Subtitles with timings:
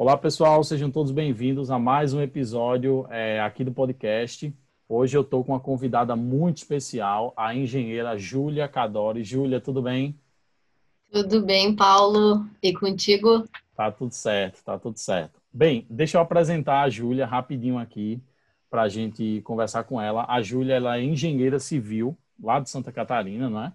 [0.00, 4.50] Olá, pessoal, sejam todos bem-vindos a mais um episódio é, aqui do podcast.
[4.88, 9.22] Hoje eu estou com uma convidada muito especial, a engenheira Júlia Cadori.
[9.22, 10.18] Júlia, tudo bem?
[11.12, 12.46] Tudo bem, Paulo.
[12.62, 13.46] E contigo?
[13.76, 15.38] Tá tudo certo, tá tudo certo.
[15.52, 18.22] Bem, deixa eu apresentar a Júlia rapidinho aqui
[18.70, 20.24] para a gente conversar com ela.
[20.30, 23.74] A Júlia ela é engenheira civil lá de Santa Catarina, né?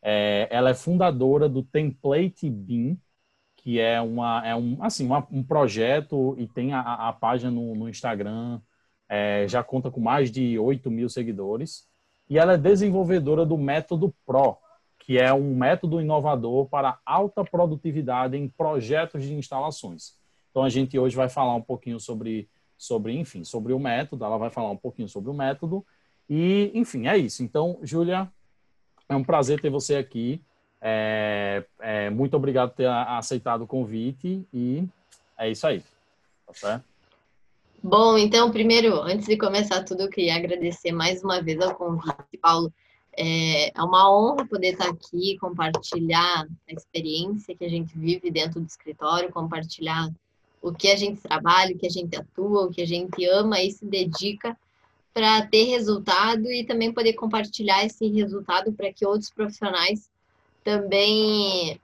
[0.00, 2.96] É, ela é fundadora do Template BIM,
[3.66, 7.74] que é, uma, é um, assim, uma, um projeto e tem a, a página no,
[7.74, 8.60] no Instagram,
[9.08, 11.88] é, já conta com mais de 8 mil seguidores.
[12.30, 14.56] E ela é desenvolvedora do Método Pro,
[15.00, 20.12] que é um método inovador para alta produtividade em projetos de instalações.
[20.48, 24.24] Então a gente hoje vai falar um pouquinho sobre sobre, enfim, sobre o método.
[24.24, 25.84] Ela vai falar um pouquinho sobre o método.
[26.30, 27.42] E, enfim, é isso.
[27.42, 28.30] Então, Júlia,
[29.08, 30.40] é um prazer ter você aqui.
[30.88, 34.84] É, é, muito obrigado por ter aceitado o convite e
[35.36, 35.82] é isso aí.
[36.46, 36.84] Tá certo?
[37.82, 42.38] Bom, então, primeiro, antes de começar tudo, eu queria agradecer mais uma vez ao convite,
[42.40, 42.72] Paulo.
[43.18, 48.60] É, é uma honra poder estar aqui, compartilhar a experiência que a gente vive dentro
[48.60, 50.08] do escritório, compartilhar
[50.62, 53.60] o que a gente trabalha, o que a gente atua, o que a gente ama
[53.60, 54.56] e se dedica
[55.12, 60.08] para ter resultado e também poder compartilhar esse resultado para que outros profissionais
[60.66, 61.80] também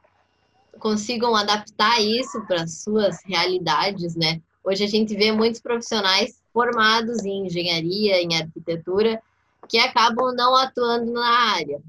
[0.81, 4.43] consigam adaptar isso para suas realidades, né?
[4.65, 9.23] Hoje a gente vê muitos profissionais formados em engenharia, em arquitetura,
[9.69, 11.81] que acabam não atuando na área.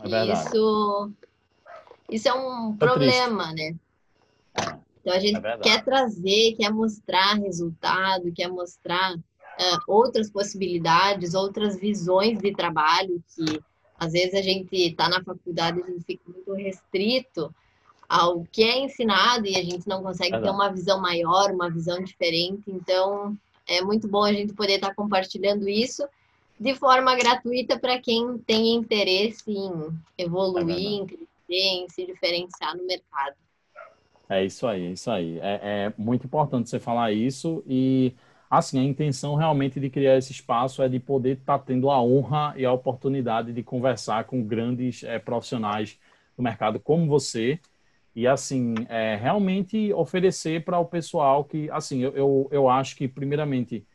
[0.00, 1.10] É isso,
[2.08, 3.72] isso é um é problema, triste.
[3.72, 4.76] né?
[5.00, 11.76] Então a gente é quer trazer, quer mostrar resultado, quer mostrar uh, outras possibilidades, outras
[11.76, 13.60] visões de trabalho que
[13.98, 17.54] às vezes a gente está na faculdade e fica muito restrito
[18.08, 22.02] ao que é ensinado e a gente não consegue ter uma visão maior, uma visão
[22.02, 22.62] diferente.
[22.68, 26.06] Então é muito bom a gente poder estar tá compartilhando isso
[26.58, 29.70] de forma gratuita para quem tem interesse em
[30.16, 33.36] evoluir, em crescer, em se diferenciar no mercado.
[34.28, 35.38] É isso aí, é isso aí.
[35.38, 38.12] É, é, muito importante você falar isso e,
[38.50, 42.02] assim, a intenção realmente de criar esse espaço é de poder estar tá tendo a
[42.02, 45.98] honra e a oportunidade de conversar com grandes é, profissionais
[46.36, 47.58] do mercado como você
[48.14, 53.06] e, assim, é, realmente oferecer para o pessoal que, assim, eu, eu, eu acho que,
[53.06, 53.86] primeiramente,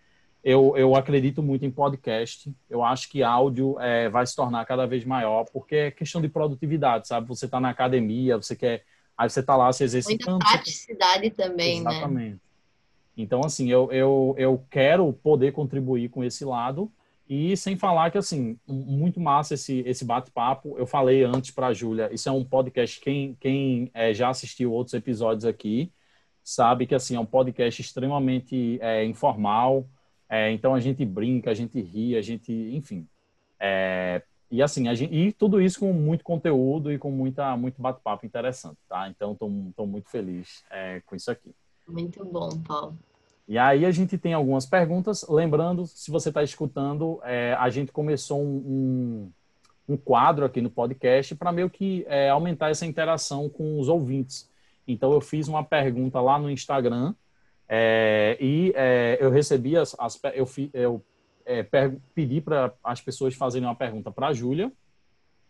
[0.43, 2.53] eu, eu acredito muito em podcast.
[2.69, 6.29] Eu acho que áudio é, vai se tornar cada vez maior, porque é questão de
[6.29, 7.27] produtividade, sabe?
[7.27, 8.83] Você está na academia, você quer
[9.21, 10.31] Aí você está lá se exercitando.
[10.31, 11.83] Muita praticidade também, Exatamente.
[11.83, 11.91] né?
[11.91, 12.41] Exatamente.
[13.21, 16.91] Então, assim, eu, eu, eu quero poder contribuir com esse lado
[17.27, 20.77] e sem falar que, assim, muito massa esse, esse bate-papo.
[20.77, 24.73] Eu falei antes para a Júlia, isso é um podcast, quem, quem é, já assistiu
[24.73, 25.91] outros episódios aqui,
[26.43, 29.87] sabe que, assim, é um podcast extremamente é, informal.
[30.29, 33.07] É, então, a gente brinca, a gente ri, a gente, enfim.
[33.59, 34.21] É,
[34.51, 38.77] e assim, gente, e tudo isso com muito conteúdo e com muita, muito bate-papo interessante,
[38.89, 39.07] tá?
[39.07, 41.55] Então, estou muito feliz é, com isso aqui.
[41.87, 42.97] Muito bom, Paulo.
[43.51, 45.25] E aí a gente tem algumas perguntas.
[45.27, 48.55] Lembrando, se você está escutando, é, a gente começou um,
[49.89, 53.89] um, um, quadro aqui no podcast para meio que é, aumentar essa interação com os
[53.89, 54.49] ouvintes.
[54.87, 57.13] Então, eu fiz uma pergunta lá no Instagram
[57.67, 61.03] é, e é, eu recebi as, as eu, eu
[61.45, 61.61] é,
[62.15, 64.71] pedi para as pessoas fazerem uma pergunta para a Júlia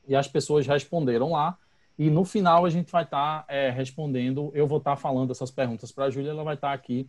[0.07, 1.55] e as pessoas responderam lá.
[1.99, 5.29] E no final a gente vai estar tá, é, respondendo, eu vou estar tá falando
[5.29, 7.07] essas perguntas para a Júlia, ela vai estar tá aqui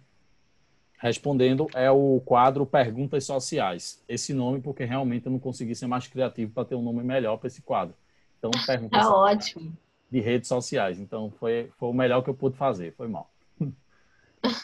[1.03, 1.67] respondendo.
[1.75, 4.01] É o quadro Perguntas Sociais.
[4.09, 7.37] Esse nome, porque realmente eu não consegui ser mais criativo para ter um nome melhor
[7.39, 7.95] para esse quadro.
[8.39, 9.77] Então, perguntas tá ótimo.
[10.09, 11.01] de redes sociais.
[11.01, 12.95] Então, foi, foi o melhor que eu pude fazer.
[12.95, 13.29] Foi mal.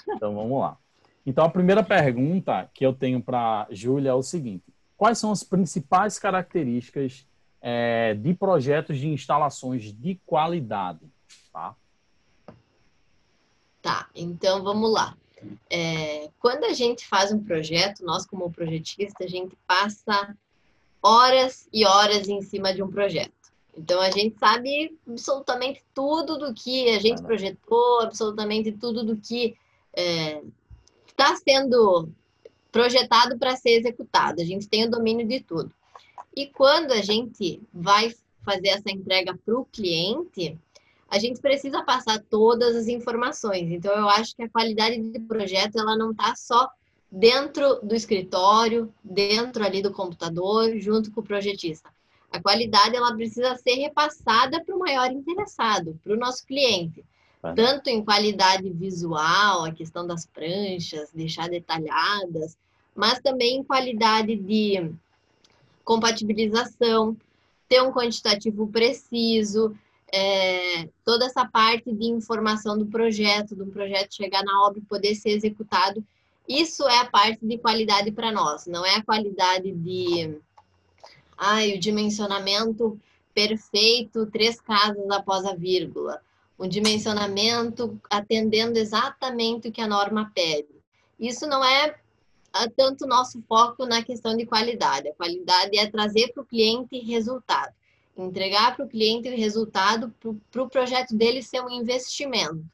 [0.09, 0.78] então, vamos lá.
[1.26, 5.43] Então, a primeira pergunta que eu tenho para Júlia é o seguinte: quais são as
[5.43, 7.26] principais características
[7.60, 11.00] é, de projetos de instalações de qualidade?
[11.53, 11.75] Tá,
[13.82, 15.16] tá então vamos lá.
[15.71, 20.37] É, quando a gente faz um projeto, nós como projetista, a gente passa
[21.02, 23.32] horas e horas em cima de um projeto.
[23.76, 29.56] Então a gente sabe absolutamente tudo do que a gente projetou, absolutamente tudo do que
[29.94, 30.43] é,
[31.06, 32.08] está sendo
[32.73, 34.41] projetado para ser executado.
[34.41, 35.73] A gente tem o domínio de tudo.
[36.34, 38.14] E quando a gente vai
[38.44, 40.58] fazer essa entrega para o cliente,
[41.08, 43.70] a gente precisa passar todas as informações.
[43.70, 46.69] Então, eu acho que a qualidade de projeto ela não está só
[47.10, 51.90] dentro do escritório, dentro ali do computador, junto com o projetista.
[52.31, 57.02] A qualidade ela precisa ser repassada para o maior interessado, para o nosso cliente
[57.55, 62.56] tanto em qualidade visual, a questão das pranchas, deixar detalhadas,
[62.94, 64.90] mas também em qualidade de
[65.84, 67.16] compatibilização,
[67.69, 69.76] ter um quantitativo preciso,
[70.12, 75.14] é, toda essa parte de informação do projeto, do projeto chegar na obra e poder
[75.14, 76.05] ser executado.
[76.49, 80.38] Isso é a parte de qualidade para nós, não é a qualidade de
[81.37, 82.99] ai, o dimensionamento
[83.34, 86.20] perfeito, três casas após a vírgula,
[86.58, 90.69] um dimensionamento atendendo exatamente o que a norma pede.
[91.20, 91.94] Isso não é
[92.52, 95.08] ah, tanto nosso foco na questão de qualidade.
[95.08, 97.72] A qualidade é trazer para o cliente resultado
[98.23, 102.65] entregar para o cliente o resultado para o pro projeto dele ser um investimento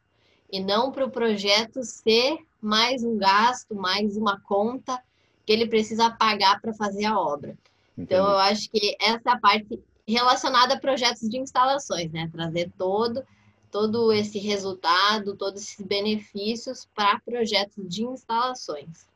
[0.51, 5.03] e não para o projeto ser mais um gasto, mais uma conta
[5.45, 7.51] que ele precisa pagar para fazer a obra.
[7.93, 8.15] Entendi.
[8.15, 12.29] Então, eu acho que essa é parte relacionada a projetos de instalações, né?
[12.33, 13.23] Trazer todo,
[13.71, 19.07] todo esse resultado, todos esses benefícios para projetos de instalações.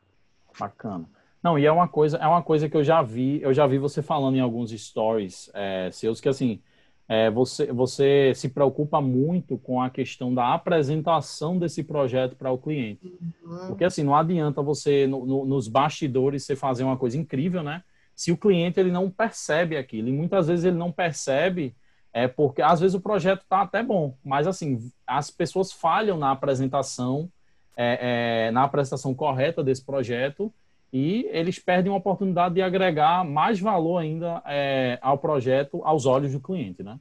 [0.59, 1.09] Bacana.
[1.43, 3.79] Não, e é uma coisa, é uma coisa que eu já vi, eu já vi
[3.79, 6.61] você falando em alguns stories é, seus que assim,
[7.09, 12.59] é, você, você se preocupa muito com a questão da apresentação desse projeto para o
[12.59, 13.07] cliente.
[13.43, 13.69] Uhum.
[13.69, 17.83] Porque assim, não adianta você, no, no, nos bastidores, você fazer uma coisa incrível, né?
[18.15, 21.75] Se o cliente ele não percebe aquilo, e muitas vezes ele não percebe,
[22.13, 26.33] é porque às vezes o projeto está até bom, mas assim, as pessoas falham na
[26.33, 27.31] apresentação,
[27.77, 30.53] é, é, na apresentação correta desse projeto,
[30.93, 36.33] e eles perdem uma oportunidade de agregar mais valor ainda é, ao projeto aos olhos
[36.33, 36.99] do cliente, né?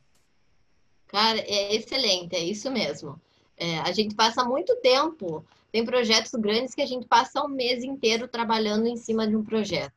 [1.07, 3.19] Cara, é excelente, é isso mesmo.
[3.57, 7.84] É, a gente passa muito tempo, tem projetos grandes que a gente passa um mês
[7.84, 9.94] inteiro trabalhando em cima de um projeto.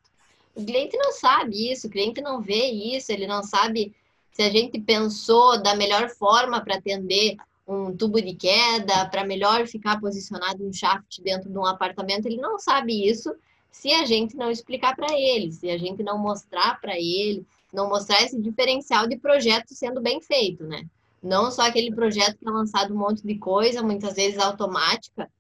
[0.55, 3.95] O cliente não sabe isso, o cliente não vê isso, ele não sabe
[4.31, 7.37] se a gente pensou da melhor forma para atender
[7.67, 12.37] um tubo de queda, para melhor ficar posicionado um shaft dentro de um apartamento, ele
[12.37, 13.33] não sabe isso
[13.71, 17.89] se a gente não explicar para ele, se a gente não mostrar para ele, não
[17.89, 20.85] mostrar esse diferencial de projeto sendo bem feito, né?
[21.23, 25.31] Não só aquele projeto que é lançado um monte de coisa, muitas vezes automática,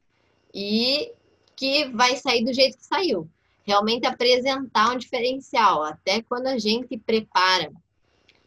[0.54, 1.12] e
[1.56, 3.28] que vai sair do jeito que saiu.
[3.64, 5.82] Realmente apresentar um diferencial.
[5.82, 7.70] Até quando a gente prepara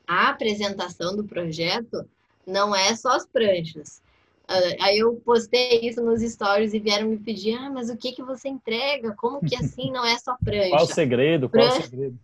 [0.07, 2.07] a apresentação do projeto,
[2.45, 4.01] não é só as pranchas.
[4.47, 8.11] Ah, aí eu postei isso nos stories e vieram me pedir, ah, mas o que
[8.11, 9.13] que você entrega?
[9.15, 10.69] Como que assim não é só prancha?
[10.69, 11.49] Qual o segredo?
[11.49, 11.79] Qual prancha...
[11.79, 12.19] o segredo?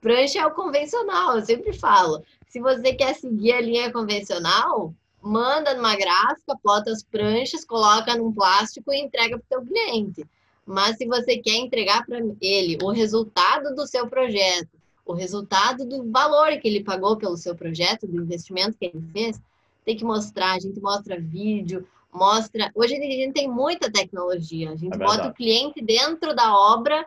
[0.00, 2.22] Prancha é o convencional, eu sempre falo.
[2.48, 8.32] Se você quer seguir a linha convencional, manda numa gráfica, bota as pranchas, coloca num
[8.32, 10.26] plástico e entrega para o seu cliente.
[10.66, 14.68] Mas se você quer entregar para ele o resultado do seu projeto,
[15.04, 19.40] o resultado do valor que ele pagou pelo seu projeto, do investimento que ele fez,
[19.84, 22.70] tem que mostrar, a gente mostra vídeo, mostra.
[22.74, 27.06] Hoje a gente tem muita tecnologia, a gente é bota o cliente dentro da obra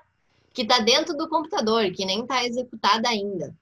[0.53, 3.55] que está dentro do computador, que nem está executada ainda.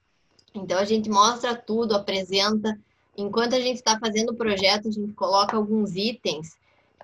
[0.54, 2.78] Então a gente mostra tudo, apresenta.
[3.16, 6.56] Enquanto a gente está fazendo o projeto, a gente coloca alguns itens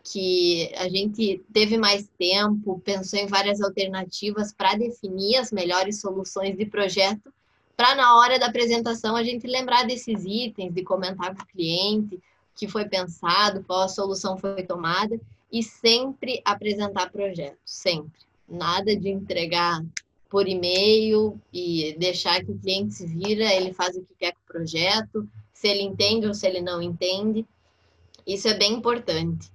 [0.05, 6.57] que a gente teve mais tempo, pensou em várias alternativas para definir as melhores soluções
[6.57, 7.33] de projeto
[7.79, 12.17] para na hora da apresentação a gente lembrar desses itens, de comentar com o cliente
[12.17, 12.21] o
[12.57, 15.17] que foi pensado, qual a solução foi tomada
[15.51, 18.21] e sempre apresentar projetos, sempre.
[18.49, 19.81] Nada de entregar
[20.29, 24.41] por e-mail e deixar que o cliente se vira, ele faz o que quer com
[24.41, 27.47] o projeto, se ele entende ou se ele não entende.
[28.27, 29.53] Isso é bem importante.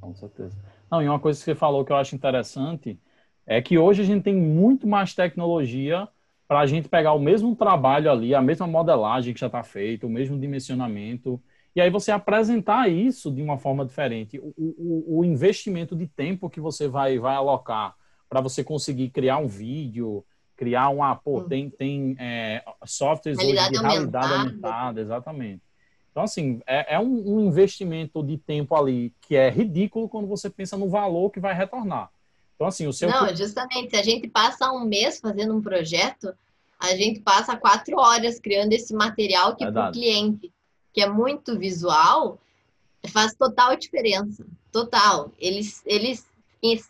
[0.00, 0.56] Com certeza.
[0.90, 2.98] Não, e uma coisa que você falou que eu acho interessante
[3.46, 6.08] é que hoje a gente tem muito mais tecnologia
[6.52, 10.06] para a gente pegar o mesmo trabalho ali, a mesma modelagem que já está feita,
[10.06, 11.42] o mesmo dimensionamento,
[11.74, 14.38] e aí você apresentar isso de uma forma diferente.
[14.38, 17.94] O, o, o investimento de tempo que você vai, vai alocar
[18.28, 20.22] para você conseguir criar um vídeo,
[20.54, 21.16] criar uma.
[21.16, 21.48] Pô, hum.
[21.48, 25.00] tem, tem é, softwares realidade de realidade aumentada.
[25.00, 25.62] exatamente.
[26.10, 30.50] Então, assim, é, é um, um investimento de tempo ali que é ridículo quando você
[30.50, 32.10] pensa no valor que vai retornar.
[32.54, 33.08] Então, assim, o seu.
[33.08, 36.34] Não, justamente, se a gente passa um mês fazendo um projeto,
[36.78, 40.52] a gente passa quatro horas criando esse material que para o cliente,
[40.92, 42.38] que é muito visual,
[43.08, 44.44] faz total diferença.
[44.70, 45.32] Total.
[45.38, 46.26] Eles, eles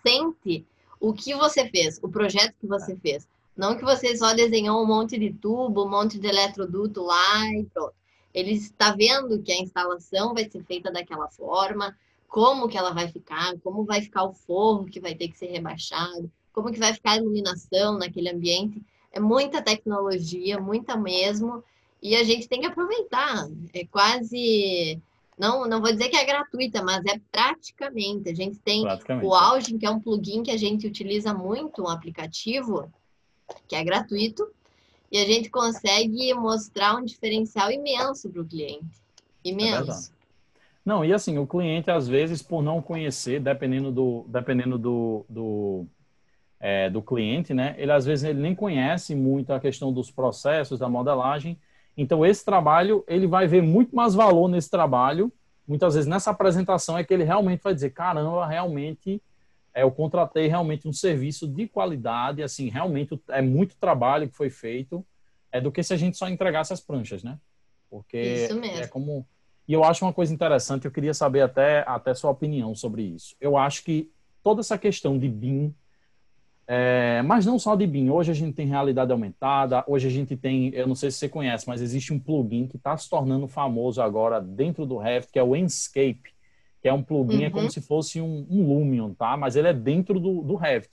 [0.03, 0.67] sente
[1.01, 3.27] o que você fez, o projeto que você fez.
[3.57, 7.65] Não que você só desenhou um monte de tubo, um monte de eletroduto lá e
[7.65, 7.95] pronto.
[8.33, 11.95] Ele está vendo que a instalação vai ser feita daquela forma,
[12.33, 15.49] como que ela vai ficar, como vai ficar o forro que vai ter que ser
[15.49, 18.83] rebaixado, como que vai ficar a iluminação naquele ambiente.
[19.13, 21.63] É muita tecnologia, muita mesmo,
[22.01, 23.51] e a gente tem que aproveitar.
[23.75, 24.99] É quase
[25.39, 28.31] não, não vou dizer que é gratuita, mas é praticamente.
[28.31, 28.83] A gente tem
[29.23, 32.91] o Algin, que é um plugin que a gente utiliza muito, um aplicativo
[33.69, 34.49] que é gratuito,
[35.11, 39.03] e a gente consegue mostrar um diferencial imenso para o cliente.
[39.45, 40.11] Imenso.
[40.19, 40.22] É
[40.85, 45.87] não, e assim, o cliente, às vezes, por não conhecer, dependendo do, dependendo do, do,
[46.59, 47.75] é, do cliente, né?
[47.79, 51.57] Ele, às vezes, ele nem conhece muito a questão dos processos, da modelagem.
[51.97, 55.33] Então, esse trabalho, ele vai ver muito mais valor nesse trabalho.
[55.69, 59.23] Muitas vezes, nessa apresentação, é que ele realmente vai dizer, caramba, realmente,
[59.73, 64.51] é, eu contratei realmente um serviço de qualidade, assim, realmente é muito trabalho que foi
[64.51, 65.07] feito,
[65.53, 67.39] é do que se a gente só entregasse as pranchas, né?
[67.89, 68.83] Porque Isso mesmo.
[68.83, 69.27] é como
[69.67, 73.37] e eu acho uma coisa interessante, eu queria saber até, até sua opinião sobre isso.
[73.41, 74.11] Eu acho que
[74.43, 75.75] toda essa questão de BIM,
[76.67, 80.37] é, mas não só de BIM, hoje a gente tem realidade aumentada, hoje a gente
[80.37, 83.47] tem, eu não sei se você conhece, mas existe um plugin que está se tornando
[83.47, 86.33] famoso agora dentro do Revit, que é o Enscape,
[86.81, 87.45] que é um plugin, uhum.
[87.45, 87.71] é como uhum.
[87.71, 89.37] se fosse um, um, Lumion, tá?
[89.37, 90.91] Mas ele é dentro do, do Revit.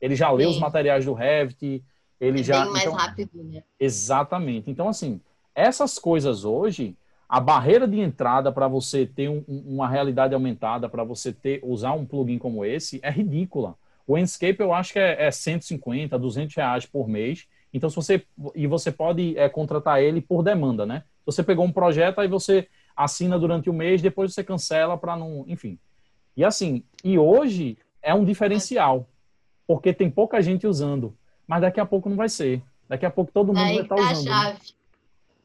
[0.00, 0.36] Ele já Sim.
[0.36, 1.84] lê os materiais do Revit,
[2.18, 2.62] ele é já...
[2.62, 3.62] Bem mais então, rápido, né?
[3.78, 4.70] Exatamente.
[4.70, 5.20] Então, assim,
[5.54, 6.96] essas coisas hoje
[7.28, 11.92] a barreira de entrada para você ter um, uma realidade aumentada, para você ter usar
[11.92, 13.74] um plugin como esse, é ridícula.
[14.06, 17.46] O Enscape eu acho que é, é 150, 200 reais por mês.
[17.74, 21.02] Então, se você e você pode é, contratar ele por demanda, né?
[21.24, 25.44] Você pegou um projeto aí você assina durante o mês, depois você cancela para não,
[25.48, 25.78] enfim.
[26.36, 29.08] E assim, e hoje é um diferencial,
[29.66, 31.16] porque tem pouca gente usando,
[31.46, 32.62] mas daqui a pouco não vai ser.
[32.88, 34.24] Daqui a pouco todo mundo aí vai estar tá usando.
[34.24, 34.30] Né?
[34.30, 34.52] Chave.
[34.52, 34.60] Né?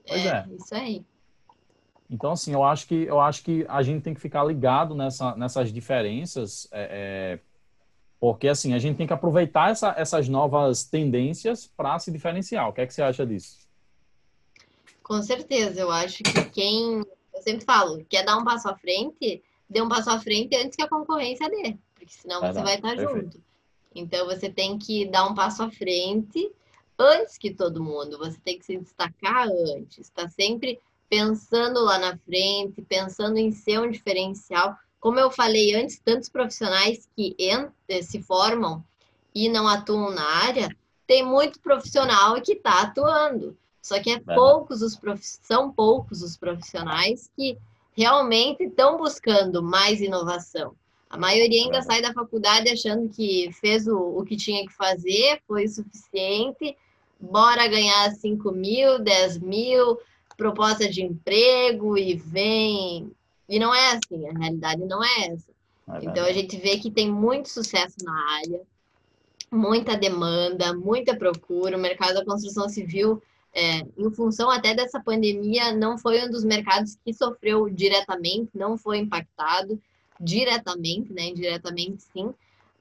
[0.08, 1.06] Pois é, é, isso aí.
[2.12, 5.34] Então, assim, eu acho que, eu acho que a gente tem que ficar ligado nessa,
[5.38, 7.39] nessas diferenças, é, é,
[8.20, 12.68] porque, assim, a gente tem que aproveitar essa, essas novas tendências para se diferenciar.
[12.68, 13.60] O que é que você acha disso?
[15.01, 15.80] Com certeza.
[15.80, 16.98] Eu acho que quem,
[17.34, 20.75] eu sempre falo, quer dar um passo à frente, dê um passo à frente antes
[20.75, 23.22] que a concorrência dê, porque senão você vai estar Perfeito.
[23.22, 23.41] junto.
[23.96, 26.51] Então, você tem que dar um passo à frente
[27.00, 28.18] antes que todo mundo.
[28.18, 30.00] Você tem que se destacar antes.
[30.00, 30.77] Está sempre
[31.12, 34.77] pensando lá na frente, pensando em ser um diferencial.
[34.98, 38.82] Como eu falei antes, tantos profissionais que eh, se formam
[39.36, 40.74] e não atuam na área,
[41.06, 43.58] tem muito profissional que está atuando.
[43.82, 45.20] Só que é, poucos os prof...
[45.22, 47.58] são poucos os profissionais que
[47.91, 50.74] realmente estão buscando mais inovação.
[51.10, 55.41] A maioria ainda sai da faculdade achando que fez o, o que tinha que fazer,
[55.46, 56.77] foi suficiente,
[57.20, 60.00] bora ganhar 5 mil, 10 mil,
[60.41, 63.12] proposta de emprego e vem.
[63.48, 65.51] E não é assim, a realidade não é essa.
[65.88, 68.62] É então a gente vê que tem muito sucesso na área,
[69.51, 71.77] muita demanda, muita procura.
[71.77, 73.21] O mercado da construção civil,
[73.53, 78.79] é, em função até dessa pandemia, não foi um dos mercados que sofreu diretamente, não
[78.79, 79.79] foi impactado
[80.19, 81.25] diretamente, né?
[81.25, 82.33] Indiretamente sim,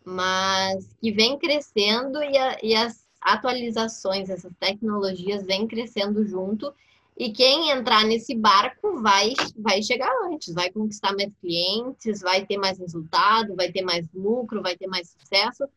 [0.02, 6.72] mas que vem crescendo e, a, e as atualizações, essas tecnologias vêm crescendo junto
[7.20, 12.56] e quem entrar nesse barco vai, vai chegar antes, vai conquistar mais clientes, vai ter
[12.56, 15.68] mais resultado, vai ter mais lucro, vai ter mais sucesso.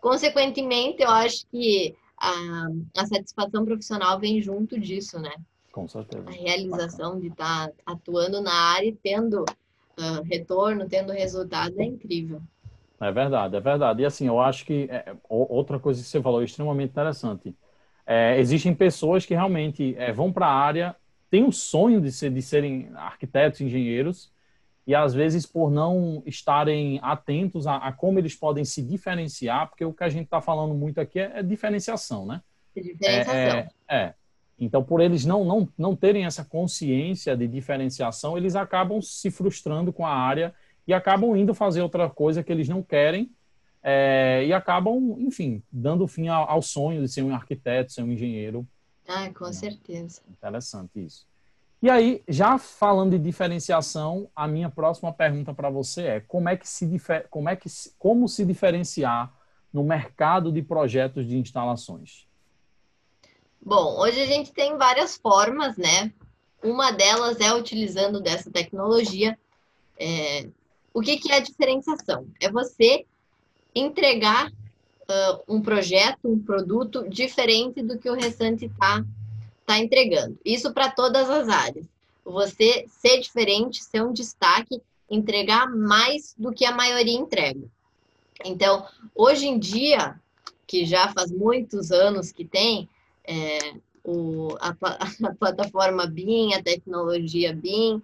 [0.00, 2.32] Consequentemente, eu acho que a,
[2.98, 5.32] a satisfação profissional vem junto disso, né?
[5.70, 6.28] Com certeza.
[6.28, 7.20] A realização Bacana.
[7.20, 12.42] de estar tá atuando na área e tendo uh, retorno, tendo resultado é incrível.
[13.00, 14.02] É verdade, é verdade.
[14.02, 17.54] E assim, eu acho que é, outra coisa que você falou é extremamente interessante
[18.12, 20.96] é, existem pessoas que realmente é, vão para a área,
[21.30, 24.32] têm o sonho de, ser, de serem arquitetos, engenheiros,
[24.84, 29.84] e às vezes por não estarem atentos a, a como eles podem se diferenciar, porque
[29.84, 32.42] o que a gente está falando muito aqui é, é diferenciação, né?
[32.74, 33.32] Diferenciação.
[33.32, 34.14] É, é, é,
[34.58, 39.92] Então, por eles não, não, não terem essa consciência de diferenciação, eles acabam se frustrando
[39.92, 40.52] com a área
[40.84, 43.30] e acabam indo fazer outra coisa que eles não querem
[43.82, 48.12] é, e acabam, enfim, dando fim ao, ao, sonho de ser um arquiteto, ser um
[48.12, 48.66] engenheiro.
[49.08, 50.20] Ah, com certeza.
[50.30, 51.26] Interessante isso.
[51.82, 56.56] E aí, já falando de diferenciação, a minha próxima pergunta para você é como é
[56.56, 56.86] que se
[57.30, 57.68] como é que
[57.98, 59.32] como se diferenciar
[59.72, 62.26] no mercado de projetos de instalações?
[63.62, 66.12] Bom, hoje a gente tem várias formas, né?
[66.62, 69.38] Uma delas é utilizando dessa tecnologia.
[69.98, 70.48] É,
[70.92, 72.26] o que, que é a diferenciação?
[72.40, 73.06] É você
[73.74, 79.04] entregar uh, um projeto, um produto diferente do que o restante está
[79.66, 80.38] tá entregando.
[80.44, 81.86] Isso para todas as áreas.
[82.24, 87.62] Você ser diferente, ser um destaque, entregar mais do que a maioria entrega.
[88.44, 90.18] Então, hoje em dia,
[90.66, 92.88] que já faz muitos anos que tem,
[93.24, 93.74] é,
[94.04, 94.74] o, a,
[95.26, 98.00] a, plataforma BIM, a tecnologia BIM,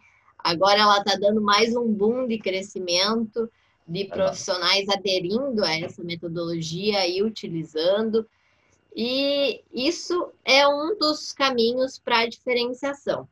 [0.47, 3.51] Agora ela está dando mais um boom de crescimento,
[3.87, 8.27] de profissionais aderindo a essa metodologia e utilizando.
[8.95, 13.29] E isso é um dos caminhos para a diferenciação.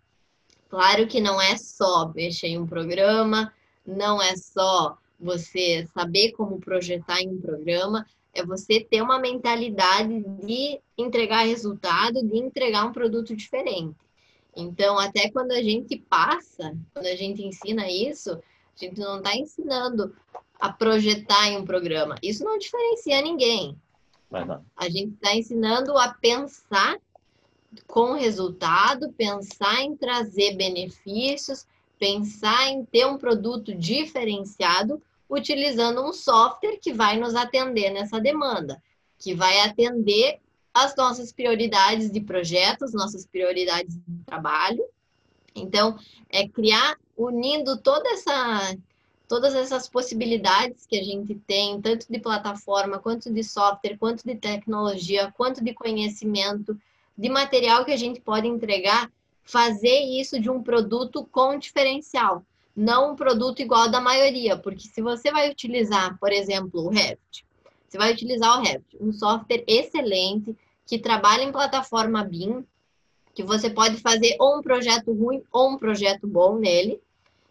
[0.69, 3.53] Claro que não é só mexer em um programa,
[3.87, 10.25] não é só você saber como projetar em um programa, é você ter uma mentalidade
[10.45, 13.97] de entregar resultado, de entregar um produto diferente.
[14.57, 19.35] Então, até quando a gente passa, quando a gente ensina isso, a gente não está
[19.37, 20.15] ensinando
[20.65, 22.17] a projetar em um programa.
[22.23, 23.79] Isso não diferencia ninguém.
[24.75, 26.97] A gente está ensinando a pensar
[27.87, 31.67] com resultado, pensar em trazer benefícios,
[31.99, 38.83] pensar em ter um produto diferenciado utilizando um software que vai nos atender nessa demanda,
[39.19, 40.41] que vai atender
[40.73, 44.83] as nossas prioridades de projetos, nossas prioridades de trabalho.
[45.55, 45.99] Então,
[46.31, 48.75] é criar, unindo toda essa,
[49.29, 54.35] todas essas possibilidades que a gente tem, tanto de plataforma, quanto de software, quanto de
[54.35, 56.79] tecnologia, quanto de conhecimento,
[57.17, 59.11] de material que a gente pode entregar,
[59.43, 65.01] fazer isso de um produto com diferencial não um produto igual da maioria, porque se
[65.01, 67.47] você vai utilizar, por exemplo, o Revit,
[67.87, 72.65] você vai utilizar o Revit, um software excelente que trabalha em plataforma BIM,
[73.33, 77.01] que você pode fazer ou um projeto ruim ou um projeto bom nele,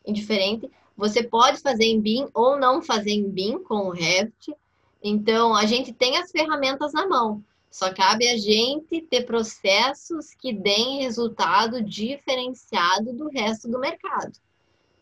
[0.06, 0.70] indiferente.
[0.95, 4.55] Você pode fazer em BIM ou não fazer em BIM com o Revit.
[5.03, 7.43] Então, a gente tem as ferramentas na mão.
[7.69, 14.31] Só cabe a gente ter processos que deem resultado diferenciado do resto do mercado.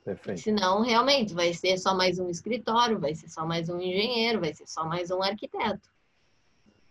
[0.05, 0.39] Perfeito.
[0.39, 4.53] Senão, realmente, vai ser só mais um escritório, vai ser só mais um engenheiro, vai
[4.53, 5.89] ser só mais um arquiteto.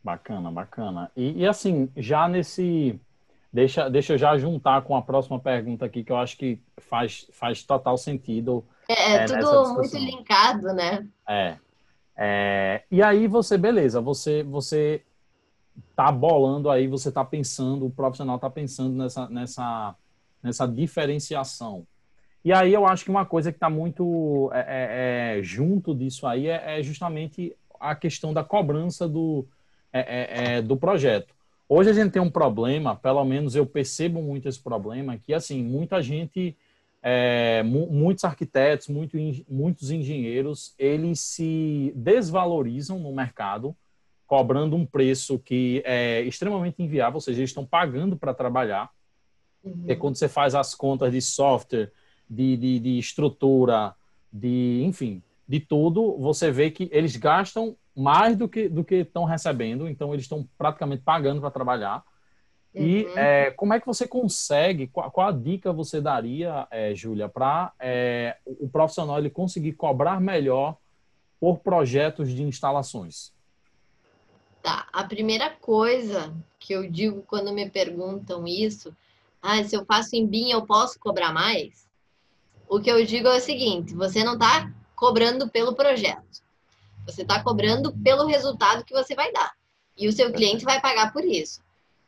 [0.05, 1.11] Bacana, bacana.
[1.17, 3.01] E, e assim, já nesse.
[3.53, 7.27] Deixa, deixa eu já juntar com a próxima pergunta aqui, que eu acho que faz,
[7.33, 8.65] faz total sentido.
[8.93, 11.07] É, é tudo muito linkado, né?
[11.29, 11.57] É.
[12.17, 12.83] é.
[12.91, 15.03] E aí você, beleza, você, você
[15.95, 19.95] tá bolando aí, você tá pensando, o profissional tá pensando nessa, nessa,
[20.43, 21.87] nessa diferenciação.
[22.45, 26.27] E aí eu acho que uma coisa que está muito é, é, é, junto disso
[26.27, 29.47] aí é, é, justamente a questão da cobrança do,
[29.93, 31.35] é, é, do projeto.
[31.69, 35.63] Hoje a gente tem um problema, pelo menos eu percebo muito esse problema, que assim,
[35.63, 36.57] muita gente,
[37.65, 39.17] muitos arquitetos, muito,
[39.49, 43.75] muitos engenheiros, eles se desvalorizam no mercado,
[44.27, 48.91] cobrando um preço que é extremamente inviável, ou seja, eles estão pagando para trabalhar.
[49.65, 49.85] Uhum.
[49.89, 51.91] É quando você faz as contas de software,
[52.29, 53.95] de, de, de estrutura,
[54.33, 59.25] de enfim, de tudo, você vê que eles gastam mais do que do que estão
[59.25, 62.05] recebendo, então eles estão praticamente pagando para trabalhar.
[62.75, 62.83] Uhum.
[62.83, 67.29] E é, como é que você consegue, qual, qual a dica você daria, é, Júlia,
[67.29, 70.77] para é, o profissional ele conseguir cobrar melhor
[71.41, 73.33] por projetos de instalações?
[74.63, 78.95] Tá, a primeira coisa que eu digo quando me perguntam isso,
[79.43, 81.89] ah, se eu faço em BIM eu posso cobrar mais?
[82.69, 86.43] O que eu digo é o seguinte: você não está cobrando pelo projeto,
[87.07, 89.53] você está cobrando pelo resultado que você vai dar.
[89.97, 91.61] E o seu cliente vai pagar por isso.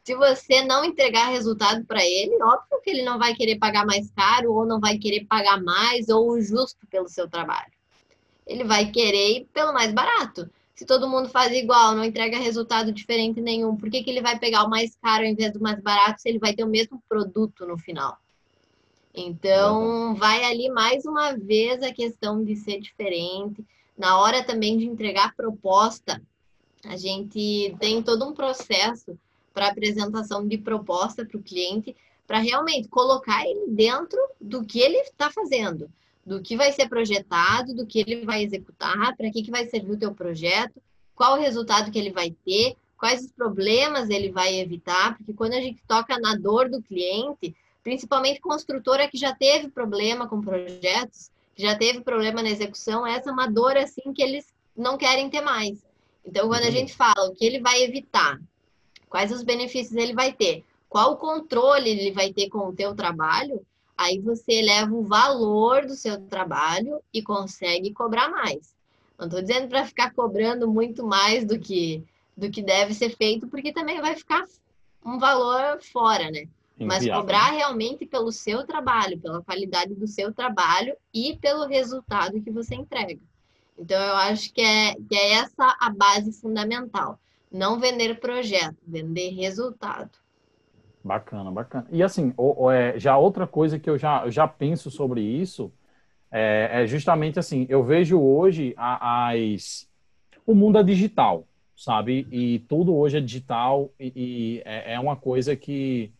[0.05, 4.11] Se você não entregar resultado para ele, óbvio que ele não vai querer pagar mais
[4.11, 7.71] caro, ou não vai querer pagar mais, ou o justo pelo seu trabalho.
[8.45, 10.51] Ele vai querer ir pelo mais barato.
[10.75, 14.37] Se todo mundo faz igual, não entrega resultado diferente nenhum, por que, que ele vai
[14.39, 17.01] pegar o mais caro ao invés do mais barato se ele vai ter o mesmo
[17.09, 18.19] produto no final?
[19.15, 23.65] Então, vai ali mais uma vez a questão de ser diferente.
[23.97, 26.21] Na hora também de entregar proposta,
[26.85, 29.17] a gente tem todo um processo
[29.53, 34.99] para apresentação de proposta para o cliente, para realmente colocar ele dentro do que ele
[34.99, 35.91] está fazendo,
[36.25, 39.93] do que vai ser projetado, do que ele vai executar, para que, que vai servir
[39.93, 40.81] o teu projeto,
[41.15, 45.55] qual o resultado que ele vai ter, quais os problemas ele vai evitar, porque quando
[45.55, 51.31] a gente toca na dor do cliente, principalmente construtora que já teve problema com projetos,
[51.55, 55.29] que já teve problema na execução, essa é uma dor assim que eles não querem
[55.29, 55.79] ter mais.
[56.25, 56.73] Então, quando a uhum.
[56.73, 58.41] gente fala o que ele vai evitar,
[59.13, 62.95] quais os benefícios ele vai ter, qual o controle ele vai ter com o teu
[62.95, 63.61] trabalho,
[63.95, 68.75] aí você eleva o valor do seu trabalho e consegue cobrar mais.
[69.19, 72.03] Não estou dizendo para ficar cobrando muito mais do que
[72.35, 74.43] do que deve ser feito, porque também vai ficar
[75.05, 76.49] um valor fora, né?
[76.79, 82.51] mas cobrar realmente pelo seu trabalho, pela qualidade do seu trabalho e pelo resultado que
[82.51, 83.21] você entrega.
[83.79, 87.21] Então, eu acho que é, que é essa a base fundamental.
[87.53, 90.11] Não vender projeto, vender resultado.
[91.05, 91.87] Bacana, bacana.
[91.91, 92.33] E assim,
[92.73, 95.73] é, já outra coisa que eu já, eu já penso sobre isso
[96.31, 99.87] é, é justamente assim, eu vejo hoje as,
[100.47, 102.27] o mundo é digital, sabe?
[102.31, 106.11] E tudo hoje é digital e, é, é, uma coisa que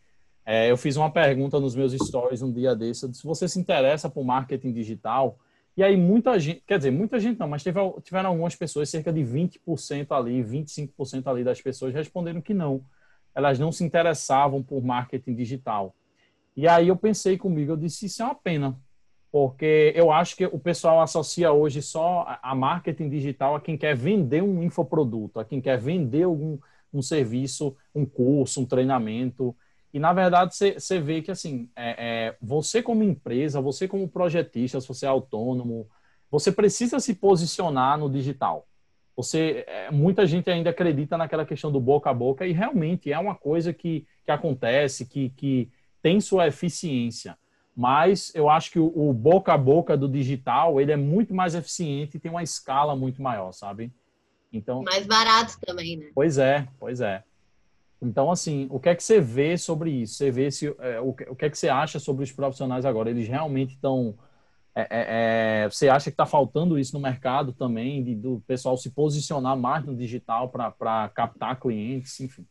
[0.45, 4.09] é, eu fiz uma pergunta nos meus stories um dia desse, se você se interessa
[4.09, 5.39] por marketing digital,
[5.75, 9.11] e aí muita gente, quer dizer, muita gente não, mas teve, tiveram algumas pessoas, cerca
[9.11, 12.83] de 20% ali, 25% ali das pessoas responderam que não.
[13.33, 15.95] Elas não se interessavam por marketing digital.
[16.55, 18.79] E aí eu pensei comigo, eu disse, isso é uma pena,
[19.31, 23.95] porque eu acho que o pessoal associa hoje só a marketing digital a quem quer
[23.95, 26.59] vender um infoproduto, a quem quer vender algum
[26.93, 29.55] um serviço, um curso, um treinamento.
[29.93, 34.81] E, na verdade, você vê que, assim, é, é, você como empresa, você como projetista,
[34.81, 35.87] se você é autônomo,
[36.31, 38.67] você precisa se posicionar no digital.
[39.15, 43.19] Você, é, muita gente ainda acredita naquela questão do boca a boca e realmente é
[43.19, 45.69] uma coisa que, que acontece, que, que
[46.01, 47.37] tem sua eficiência.
[47.75, 51.53] Mas eu acho que o, o boca a boca do digital, ele é muito mais
[51.53, 53.91] eficiente e tem uma escala muito maior, sabe?
[54.51, 56.11] Então, mais barato também, né?
[56.15, 57.23] Pois é, pois é.
[58.03, 60.15] Então, assim, o que é que você vê sobre isso?
[60.15, 62.85] Você vê se é, o, que, o que é que você acha sobre os profissionais
[62.85, 63.09] agora?
[63.09, 64.13] Eles realmente estão.
[64.75, 64.87] É, é,
[65.63, 69.55] é, você acha que está faltando isso no mercado também, de, do pessoal se posicionar
[69.55, 72.45] mais no digital para captar clientes, enfim?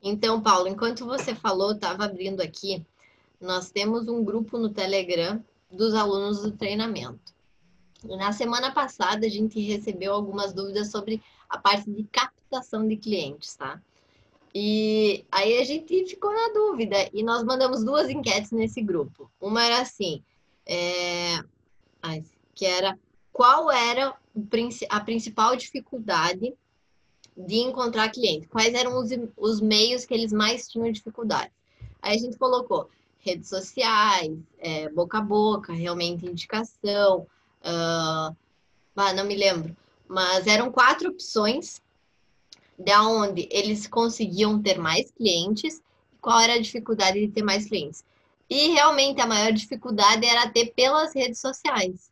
[0.00, 2.86] Então, Paulo, enquanto você falou, estava abrindo aqui,
[3.40, 5.42] nós temos um grupo no Telegram
[5.72, 7.34] dos alunos do treinamento.
[8.08, 12.37] E na semana passada, a gente recebeu algumas dúvidas sobre a parte de captação
[12.86, 13.80] de clientes, tá?
[14.54, 19.30] E aí a gente ficou na dúvida e nós mandamos duas enquetes nesse grupo.
[19.40, 20.22] Uma era assim,
[20.66, 21.44] é...
[22.54, 22.98] que era
[23.32, 24.14] qual era
[24.88, 26.54] a principal dificuldade
[27.36, 28.48] de encontrar cliente?
[28.48, 31.52] Quais eram os, os meios que eles mais tinham dificuldade?
[32.02, 37.26] Aí a gente colocou redes sociais, é, boca a boca, realmente indicação,
[37.60, 38.36] uh,
[38.96, 39.76] ah, não me lembro,
[40.08, 41.80] mas eram quatro opções
[42.78, 47.66] de onde eles conseguiam ter mais clientes e qual era a dificuldade de ter mais
[47.66, 48.04] clientes.
[48.48, 52.10] E realmente a maior dificuldade era ter pelas redes sociais,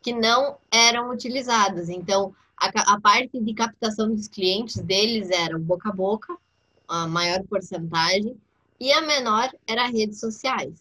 [0.00, 1.88] que não eram utilizadas.
[1.88, 6.36] Então, a, a parte de captação dos clientes deles era boca a boca,
[6.88, 8.36] a maior porcentagem,
[8.80, 10.74] e a menor era redes sociais.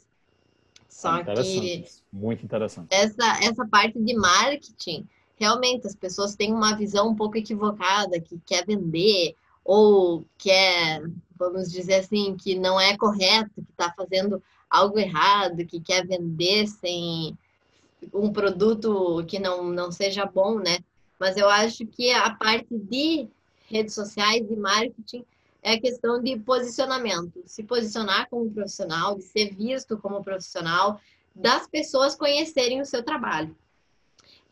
[0.87, 2.87] Só que muito interessante.
[2.91, 8.39] Essa essa parte de marketing realmente as pessoas têm uma visão um pouco equivocada, que
[8.45, 11.03] quer vender, ou quer,
[11.37, 16.67] vamos dizer assim, que não é correto, que está fazendo algo errado, que quer vender
[16.67, 17.37] sem
[18.13, 20.79] um produto que não, não seja bom, né?
[21.19, 23.27] Mas eu acho que a parte de
[23.69, 25.23] redes sociais e marketing
[25.61, 30.99] é a questão de posicionamento, se posicionar como profissional, de ser visto como profissional,
[31.33, 33.55] das pessoas conhecerem o seu trabalho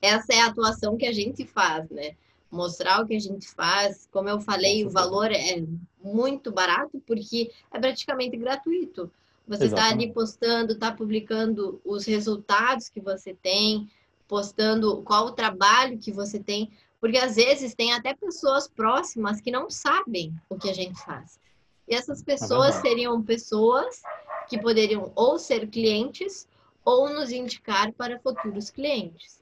[0.01, 2.15] essa é a atuação que a gente faz, né?
[2.49, 4.07] Mostrar o que a gente faz.
[4.11, 5.63] Como eu falei, o valor é
[6.03, 9.11] muito barato porque é praticamente gratuito.
[9.47, 13.89] Você está ali postando, está publicando os resultados que você tem,
[14.27, 19.51] postando qual o trabalho que você tem, porque às vezes tem até pessoas próximas que
[19.51, 21.39] não sabem o que a gente faz.
[21.87, 24.01] E essas pessoas é seriam pessoas
[24.47, 26.47] que poderiam ou ser clientes
[26.85, 29.40] ou nos indicar para futuros clientes.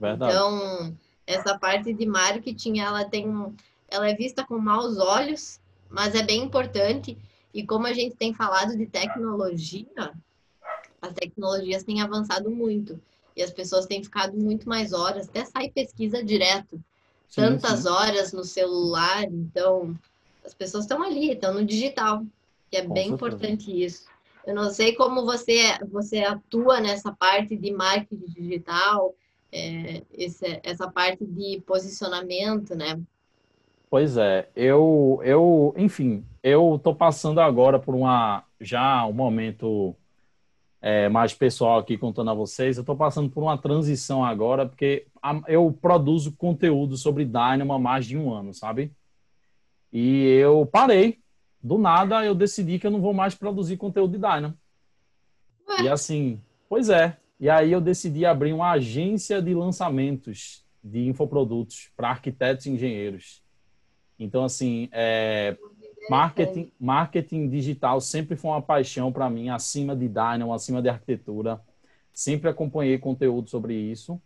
[0.00, 0.32] Verdade.
[0.32, 3.26] Então, essa parte de marketing, ela tem
[3.90, 7.16] ela é vista com maus olhos, mas é bem importante.
[7.54, 10.12] E como a gente tem falado de tecnologia,
[11.00, 13.00] as tecnologias têm avançado muito.
[13.34, 16.76] E as pessoas têm ficado muito mais horas, até sai pesquisa direto.
[17.28, 17.88] Sim, Tantas sim.
[17.88, 19.96] horas no celular, então
[20.44, 22.24] as pessoas estão ali, estão no digital,
[22.70, 23.14] que é com bem certeza.
[23.14, 24.06] importante isso.
[24.46, 29.14] Eu não sei como você, você atua nessa parte de marketing digital,
[29.52, 33.00] é, esse, essa parte de posicionamento, né?
[33.90, 39.96] Pois é, eu, eu, enfim, eu estou passando agora por uma já um momento
[40.80, 42.76] é, mais pessoal aqui contando a vocês.
[42.76, 45.06] Eu estou passando por uma transição agora porque
[45.46, 48.92] eu produzo conteúdo sobre Dynamo há mais de um ano, sabe?
[49.92, 51.18] E eu parei.
[51.60, 54.54] Do nada eu decidi que eu não vou mais produzir conteúdo de Dynamo.
[55.82, 61.90] E assim, pois é, e aí eu decidi abrir uma agência de lançamentos de infoprodutos
[61.96, 63.42] para arquitetos e engenheiros.
[64.18, 65.56] Então, assim, é,
[66.10, 71.60] marketing, marketing digital sempre foi uma paixão para mim, acima de Dynamo, acima de arquitetura.
[72.12, 74.20] Sempre acompanhei conteúdo sobre isso.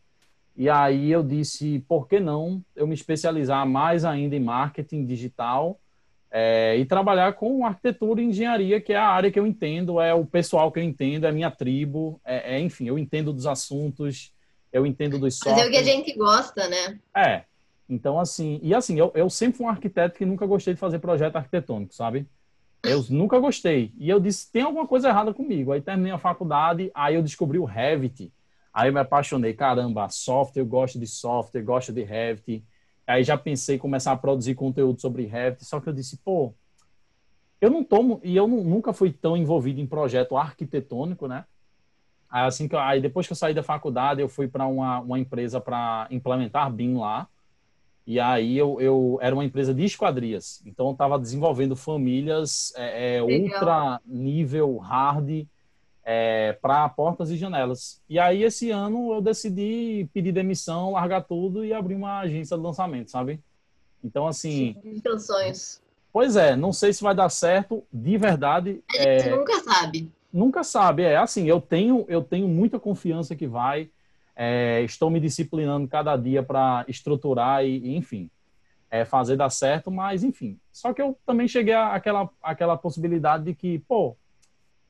[0.57, 5.79] E aí eu disse, por que não eu me especializar mais ainda em marketing digital
[6.35, 10.15] é, e trabalhar com arquitetura e engenharia, que é a área que eu entendo, é
[10.15, 13.47] o pessoal que eu entendo, é a minha tribo, é, é enfim, eu entendo dos
[13.47, 14.33] assuntos,
[14.73, 15.63] eu entendo dos softwares.
[15.63, 16.99] Fazer o que a gente gosta, né?
[17.15, 17.43] É.
[17.87, 20.99] Então, assim, e assim, eu, eu sempre fui um arquiteto que nunca gostei de fazer
[21.01, 22.27] projeto arquitetônico, sabe?
[22.83, 23.93] Eu nunca gostei.
[23.99, 25.71] E eu disse, tem alguma coisa errada comigo.
[25.71, 28.33] Aí terminei a faculdade, aí eu descobri o Revit.
[28.73, 32.65] Aí eu me apaixonei, caramba, software, eu gosto de software, gosto de Revit.
[33.07, 36.55] Aí já pensei em começar a produzir conteúdo sobre Revit, só que eu disse, pô,
[37.61, 41.45] eu não tomo, e eu não, nunca fui tão envolvido em projeto arquitetônico, né?
[42.29, 45.19] Aí, assim que, aí depois que eu saí da faculdade, eu fui para uma, uma
[45.19, 47.29] empresa para implementar BIM lá.
[48.07, 50.63] E aí eu, eu era uma empresa de esquadrias.
[50.67, 55.47] Então eu estava desenvolvendo famílias é, é, ultra nível hard
[56.05, 58.01] é, para portas e janelas.
[58.09, 62.63] E aí, esse ano, eu decidi pedir demissão, largar tudo e abrir uma agência de
[62.63, 63.41] lançamento, sabe?
[64.03, 64.77] Então, assim.
[65.03, 65.83] Seus sonhos.
[66.13, 68.83] Pois é, não sei se vai dar certo, de verdade.
[68.91, 70.13] A gente é, nunca sabe.
[70.33, 73.91] Nunca sabe, é assim, eu tenho, eu tenho muita confiança que vai.
[74.35, 78.31] É, estou me disciplinando cada dia para estruturar e, e enfim,
[78.91, 80.59] é, fazer dar certo, mas enfim.
[80.73, 84.17] Só que eu também cheguei àquela, àquela possibilidade de que, pô,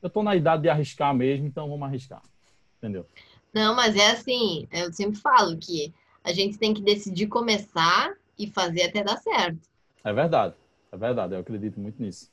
[0.03, 2.21] eu estou na idade de arriscar mesmo, então vamos arriscar.
[2.77, 3.07] Entendeu?
[3.53, 8.47] Não, mas é assim, eu sempre falo que a gente tem que decidir começar e
[8.47, 9.69] fazer até dar certo.
[10.03, 10.55] É verdade,
[10.91, 12.29] é verdade, eu acredito muito nisso.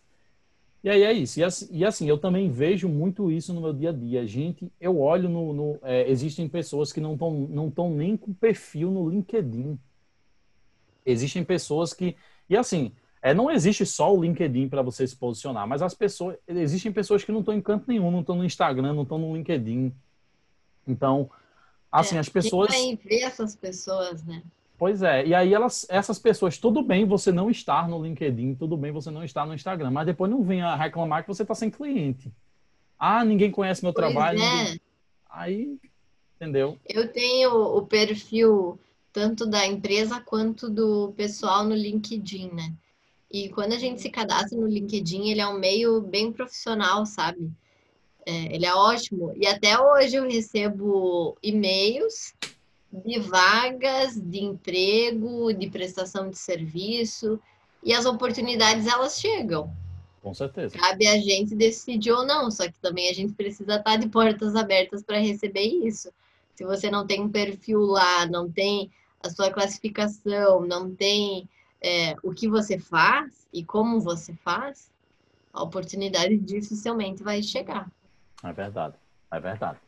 [0.83, 1.39] E aí é isso.
[1.39, 4.27] E assim, e assim, eu também vejo muito isso no meu dia a dia.
[4.27, 5.53] Gente, eu olho no.
[5.53, 9.79] no é, existem pessoas que não estão não tão nem com perfil no LinkedIn.
[11.05, 12.17] Existem pessoas que.
[12.49, 16.37] E assim, é, não existe só o LinkedIn para você se posicionar, mas as pessoas,
[16.49, 19.37] existem pessoas que não estão em canto nenhum, não estão no Instagram, não estão no
[19.37, 19.93] LinkedIn.
[20.87, 21.31] Então,
[21.93, 22.71] assim, é, as pessoas.
[22.71, 24.43] Quem vai ver essas pessoas, né?
[24.79, 28.79] Pois é, e aí elas, essas pessoas, tudo bem você não estar no LinkedIn, tudo
[28.79, 31.69] bem você não estar no Instagram, mas depois não venha reclamar que você está sem
[31.69, 32.33] cliente.
[32.99, 34.41] Ah, ninguém conhece meu pois trabalho.
[34.41, 34.59] É.
[34.65, 34.81] Ninguém...
[35.29, 35.79] Aí,
[36.37, 36.79] entendeu?
[36.89, 38.81] Eu tenho o perfil
[39.13, 42.73] tanto da empresa quanto do pessoal no LinkedIn, né?
[43.31, 47.51] E quando a gente se cadastra no LinkedIn, ele é um meio bem profissional, sabe?
[48.27, 49.33] É, ele é ótimo.
[49.37, 52.35] E até hoje eu recebo e-mails
[52.93, 57.39] de vagas de emprego, de prestação de serviço,
[57.83, 59.73] e as oportunidades elas chegam.
[60.23, 60.77] Com certeza.
[60.77, 64.55] Cabe a gente decidir ou não, só que também a gente precisa estar de portas
[64.55, 66.11] abertas para receber isso.
[66.55, 68.91] Se você não tem um perfil lá, não tem
[69.23, 71.49] a sua classificação, não tem
[71.83, 74.91] é, o que você faz e como você faz,
[75.53, 77.91] a oportunidade dificilmente vai chegar.
[78.43, 78.95] É verdade,
[79.31, 79.79] é verdade.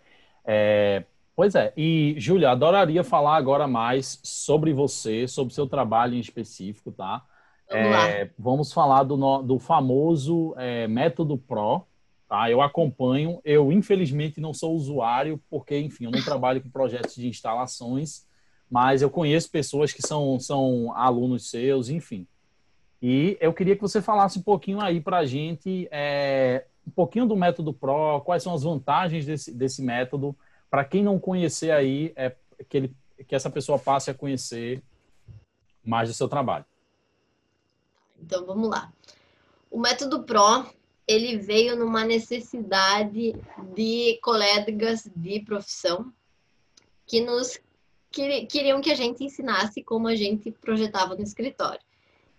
[0.45, 1.05] É,
[1.37, 6.91] pois é, e Júlia, adoraria falar agora mais sobre você, sobre seu trabalho em específico,
[6.91, 7.25] tá?
[7.71, 11.87] Vamos, é, vamos falar do, do famoso é, método PRO,
[12.29, 12.51] tá?
[12.51, 17.29] Eu acompanho, eu infelizmente não sou usuário, porque, enfim, eu não trabalho com projetos de
[17.29, 18.27] instalações,
[18.73, 22.27] mas eu conheço pessoas que são, são alunos seus, enfim.
[23.03, 27.27] E eu queria que você falasse um pouquinho aí para a gente, é, um pouquinho
[27.27, 30.35] do método PRO, quais são as vantagens desse, desse método,
[30.71, 32.35] para quem não conhecer aí, é,
[32.67, 32.97] que, ele,
[33.29, 34.83] que essa pessoa passe a conhecer
[35.85, 36.65] mais do seu trabalho.
[38.23, 38.91] Então, vamos lá.
[39.71, 40.65] O método PRO,
[41.07, 43.35] ele veio numa necessidade
[43.77, 46.11] de colegas de profissão
[47.07, 47.61] que nos
[48.12, 51.81] queriam que a gente ensinasse como a gente projetava no escritório.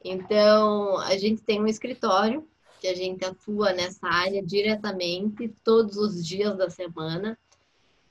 [0.04, 2.48] Então, a gente tem um escritório
[2.80, 7.38] que a gente atua nessa área diretamente todos os dias da semana.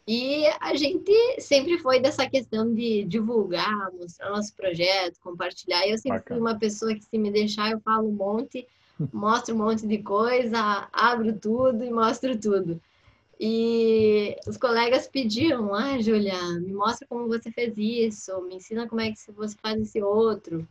[0.09, 5.87] E a gente sempre foi dessa questão de divulgar, mostrar nosso projeto, compartilhar.
[5.87, 6.41] Eu sempre Bacana.
[6.41, 8.67] fui uma pessoa que, se me deixar, eu falo um monte,
[9.13, 12.81] mostro um monte de coisa, abro tudo e mostro tudo.
[13.45, 19.01] E os colegas pediam, ah, Julia, me mostra como você fez isso, me ensina como
[19.01, 20.65] é que você faz esse outro.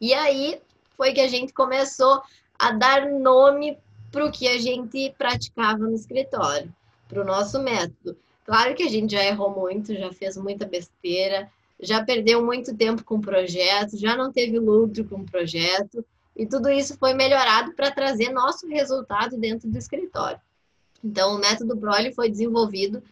[0.00, 0.58] E aí
[0.96, 2.22] foi que a gente começou
[2.58, 3.76] a dar nome
[4.10, 6.74] para o que a gente praticava no escritório,
[7.06, 8.16] para o nosso método.
[8.46, 11.46] Claro que a gente já errou muito, já fez muita besteira,
[11.78, 16.02] já perdeu muito tempo com o projeto, já não teve lucro com o projeto,
[16.34, 20.40] e tudo isso foi melhorado para trazer nosso resultado dentro do escritório.
[21.02, 23.02] Então, o método PRO foi desenvolvido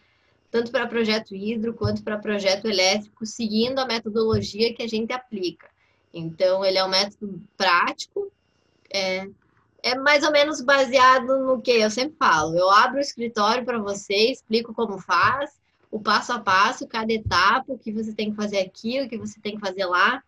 [0.51, 5.69] tanto para projeto hidro quanto para projeto elétrico, seguindo a metodologia que a gente aplica.
[6.13, 8.31] Então, ele é um método prático,
[8.89, 9.27] é,
[9.83, 12.57] é mais ou menos baseado no que eu sempre falo.
[12.57, 15.51] Eu abro o escritório para você, explico como faz,
[15.91, 19.17] o passo a passo, cada etapa, o que você tem que fazer aqui, o que
[19.17, 20.23] você tem que fazer lá.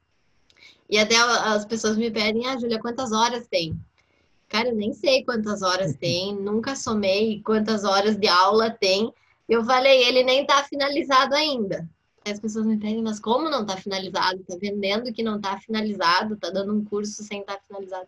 [0.90, 3.80] E até as pessoas me pedem, ah, Júlia, quantas horas tem?
[4.50, 9.14] Cara, eu nem sei quantas horas tem, nunca somei quantas horas de aula tem.
[9.48, 11.88] Eu falei, ele nem está finalizado ainda.
[12.26, 14.42] As pessoas me pedem, mas como não está finalizado?
[14.42, 18.06] Está vendendo que não está finalizado, está dando um curso sem estar tá finalizado.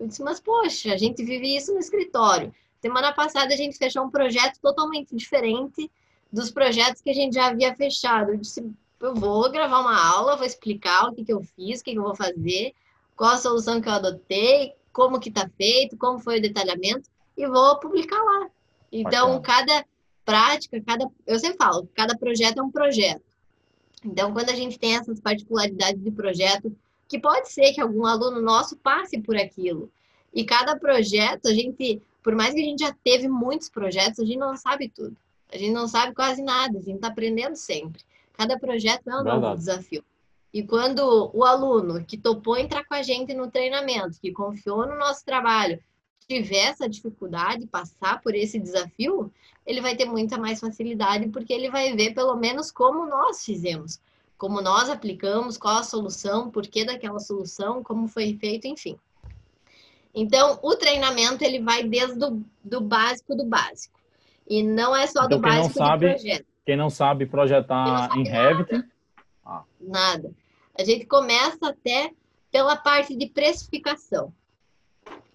[0.00, 2.54] Eu disse, mas poxa, a gente vive isso no escritório.
[2.80, 5.90] Semana passada a gente fechou um projeto totalmente diferente
[6.32, 8.30] dos projetos que a gente já havia fechado.
[8.30, 8.64] Eu disse,
[9.00, 11.98] eu vou gravar uma aula, vou explicar o que, que eu fiz, o que, que
[11.98, 12.72] eu vou fazer,
[13.16, 17.46] qual a solução que eu adotei, como que está feito, como foi o detalhamento, e
[17.46, 18.50] vou publicar lá.
[18.90, 19.40] Então, Bacana.
[19.42, 19.86] cada
[20.24, 23.22] prática, cada, eu sempre falo, cada projeto é um projeto.
[24.04, 28.42] Então, quando a gente tem essas particularidades de projeto, que pode ser que algum aluno
[28.42, 29.88] nosso passe por aquilo.
[30.34, 34.24] E cada projeto, a gente, por mais que a gente já teve muitos projetos, a
[34.24, 35.16] gente não sabe tudo.
[35.52, 38.02] A gente não sabe quase nada, a gente está aprendendo sempre.
[38.32, 39.40] Cada projeto é um Verdade.
[39.40, 40.04] novo desafio.
[40.52, 44.96] E quando o aluno que topou entrar com a gente no treinamento, que confiou no
[44.96, 45.78] nosso trabalho,
[46.26, 49.32] tiver essa dificuldade, passar por esse desafio,
[49.66, 54.00] ele vai ter muita mais facilidade, porque ele vai ver pelo menos como nós fizemos,
[54.36, 58.96] como nós aplicamos, qual a solução, por que daquela solução, como foi feito, enfim.
[60.14, 63.98] Então, o treinamento ele vai desde o do básico do básico.
[64.48, 66.46] E não é só então, do básico sabe, do projeto.
[66.64, 68.84] Quem não sabe projetar não sabe em Revit...
[69.48, 69.60] Nada.
[69.60, 69.64] Ah.
[69.80, 70.30] nada.
[70.78, 72.12] A gente começa até
[72.52, 74.32] pela parte de precificação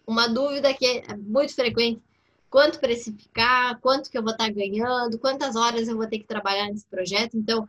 [0.05, 2.01] uma dúvida que é muito frequente.
[2.49, 6.67] Quanto precificar, quanto que eu vou estar ganhando, quantas horas eu vou ter que trabalhar
[6.67, 7.35] nesse projeto.
[7.35, 7.67] Então,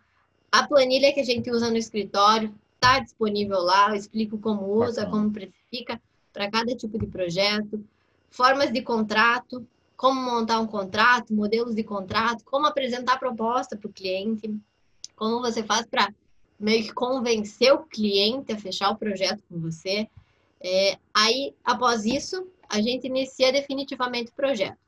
[0.52, 5.06] a planilha que a gente usa no escritório está disponível lá, eu explico como usa,
[5.06, 6.00] como precifica
[6.32, 7.82] para cada tipo de projeto,
[8.30, 13.92] formas de contrato, como montar um contrato, modelos de contrato, como apresentar proposta para o
[13.92, 14.54] cliente,
[15.16, 16.12] como você faz para
[16.58, 20.08] meio que convencer o cliente a fechar o projeto com você.
[20.60, 24.78] É, aí, após isso, a gente inicia definitivamente o projeto.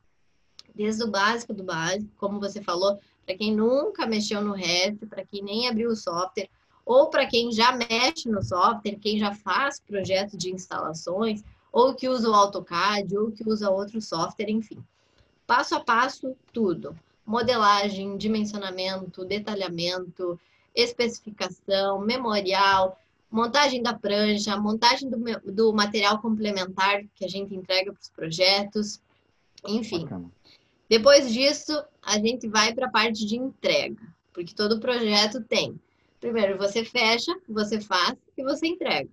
[0.75, 5.25] Desde o básico do básico, como você falou, para quem nunca mexeu no Revit, para
[5.25, 6.49] quem nem abriu o software,
[6.85, 12.09] ou para quem já mexe no software, quem já faz projeto de instalações, ou que
[12.09, 14.83] usa o AutoCAD, ou que usa outro software, enfim.
[15.47, 16.97] Passo a passo, tudo.
[17.25, 20.39] Modelagem, dimensionamento, detalhamento,
[20.77, 25.19] especificação, memorial, montagem da prancha, montagem do,
[25.51, 29.01] do material complementar que a gente entrega para os projetos,
[29.67, 30.03] enfim.
[30.03, 30.31] Bacana.
[30.89, 34.01] Depois disso, a gente vai para a parte de entrega,
[34.33, 35.81] porque todo projeto tem.
[36.21, 39.09] Primeiro, você fecha, você faz e você entrega.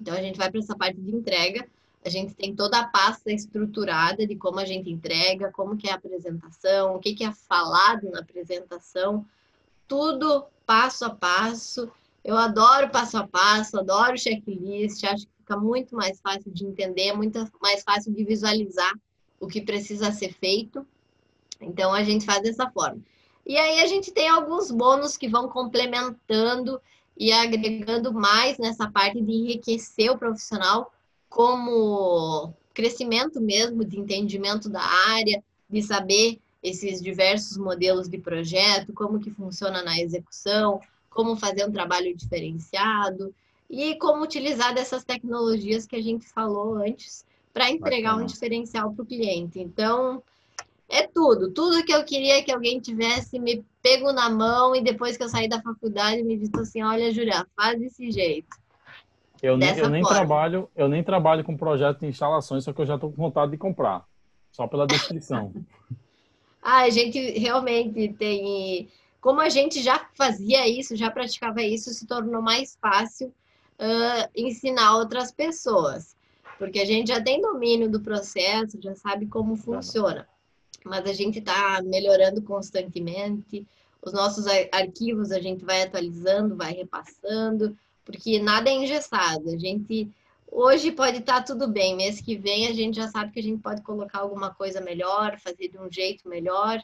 [0.00, 1.66] Então, a gente vai para essa parte de entrega.
[2.04, 5.92] A gente tem toda a pasta estruturada de como a gente entrega, como que é
[5.92, 9.26] a apresentação, o que, que é falado na apresentação,
[9.86, 11.90] tudo passo a passo
[12.26, 17.12] eu adoro passo a passo, adoro checklist, acho que fica muito mais fácil de entender,
[17.12, 18.92] muito mais fácil de visualizar
[19.38, 20.84] o que precisa ser feito.
[21.60, 23.00] Então a gente faz dessa forma.
[23.46, 26.80] E aí a gente tem alguns bônus que vão complementando
[27.16, 30.92] e agregando mais nessa parte de enriquecer o profissional,
[31.28, 39.20] como crescimento mesmo, de entendimento da área, de saber esses diversos modelos de projeto, como
[39.20, 43.34] que funciona na execução, como fazer um trabalho diferenciado
[43.68, 48.24] e como utilizar dessas tecnologias que a gente falou antes para entregar Bacana.
[48.24, 49.58] um diferencial para o cliente.
[49.58, 50.22] Então,
[50.88, 51.50] é tudo.
[51.50, 55.28] Tudo que eu queria que alguém tivesse me pego na mão e depois que eu
[55.28, 58.48] saí da faculdade me disse assim, olha, Julia, faz desse jeito.
[59.42, 62.86] Eu nem, eu nem trabalho, eu nem trabalho com projeto de instalações, só que eu
[62.86, 64.04] já estou com vontade de comprar,
[64.50, 65.52] só pela descrição.
[66.68, 68.88] ah, a gente realmente tem
[69.20, 74.96] como a gente já fazia isso, já praticava isso, se tornou mais fácil uh, ensinar
[74.96, 76.16] outras pessoas,
[76.58, 80.28] porque a gente já tem domínio do processo, já sabe como funciona,
[80.84, 83.64] mas a gente está melhorando constantemente.
[84.02, 89.50] Os nossos arquivos a gente vai atualizando, vai repassando, porque nada é engessado.
[89.50, 90.08] A gente
[90.50, 93.42] hoje pode estar tá tudo bem, mês que vem a gente já sabe que a
[93.42, 96.80] gente pode colocar alguma coisa melhor, fazer de um jeito melhor.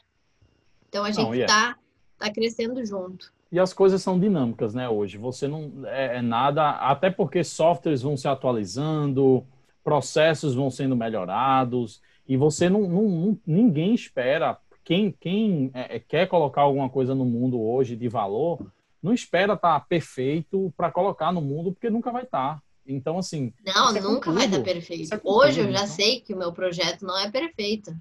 [0.87, 1.75] Então a gente está
[2.13, 3.33] está crescendo junto.
[3.51, 5.17] E as coisas são dinâmicas, né, hoje.
[5.17, 9.45] Você não é, é, nada, até porque softwares vão se atualizando,
[9.83, 16.27] processos vão sendo melhorados, e você não, não ninguém espera, quem, quem é, é, quer
[16.27, 21.31] colocar alguma coisa no mundo hoje de valor, não espera estar tá perfeito para colocar
[21.31, 22.55] no mundo, porque nunca vai estar.
[22.55, 22.61] Tá.
[22.85, 23.53] Então, assim.
[23.65, 25.21] Não, é nunca vai estar tá perfeito.
[25.23, 25.87] Hoje eu já então.
[25.87, 27.95] sei que o meu projeto não é perfeito.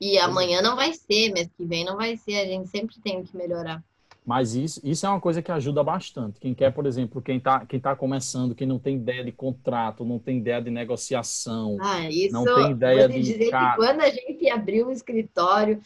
[0.00, 3.22] E amanhã não vai ser, mês que vem não vai ser, a gente sempre tem
[3.22, 3.82] que melhorar.
[4.24, 6.38] Mas isso, isso é uma coisa que ajuda bastante.
[6.38, 10.04] Quem quer, por exemplo, quem está quem tá começando, quem não tem ideia de contrato,
[10.04, 13.20] não tem ideia de negociação, ah, isso, não tem ideia de.
[13.20, 15.80] dizer que quando a gente abriu um escritório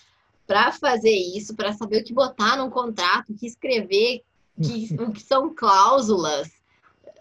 [0.47, 4.23] para fazer isso, para saber o que botar num contrato, o que escrever,
[4.61, 6.64] que, o que são cláusulas, é,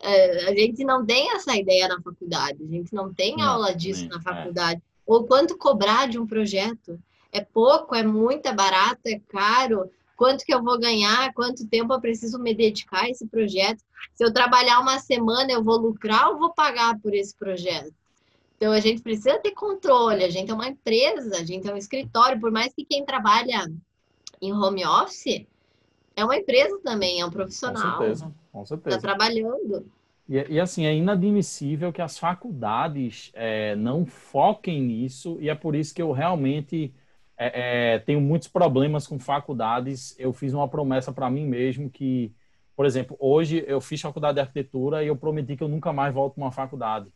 [0.03, 4.07] a gente não tem essa ideia na faculdade, a gente não tem não, aula disso
[4.07, 4.21] na é.
[4.21, 4.79] faculdade.
[4.79, 4.83] É.
[5.05, 6.99] Ou quanto cobrar de um projeto?
[7.31, 9.89] É pouco, é muito, é barato, é caro?
[10.15, 11.33] Quanto que eu vou ganhar?
[11.33, 13.83] Quanto tempo eu preciso me dedicar a esse projeto?
[14.13, 17.93] Se eu trabalhar uma semana, eu vou lucrar ou vou pagar por esse projeto?
[18.57, 21.77] Então a gente precisa ter controle, a gente é uma empresa, a gente é um
[21.77, 23.69] escritório, por mais que quem trabalha
[24.41, 25.45] em home office
[26.15, 27.97] é uma empresa também, é um profissional.
[27.97, 28.97] Com certeza, com certeza.
[28.97, 29.85] Está trabalhando.
[30.29, 35.75] E, e, assim, é inadmissível que as faculdades é, não foquem nisso, e é por
[35.75, 36.93] isso que eu realmente
[37.35, 40.15] é, é, tenho muitos problemas com faculdades.
[40.17, 42.31] Eu fiz uma promessa para mim mesmo que,
[42.75, 46.13] por exemplo, hoje eu fiz faculdade de arquitetura e eu prometi que eu nunca mais
[46.13, 47.11] volto para uma faculdade.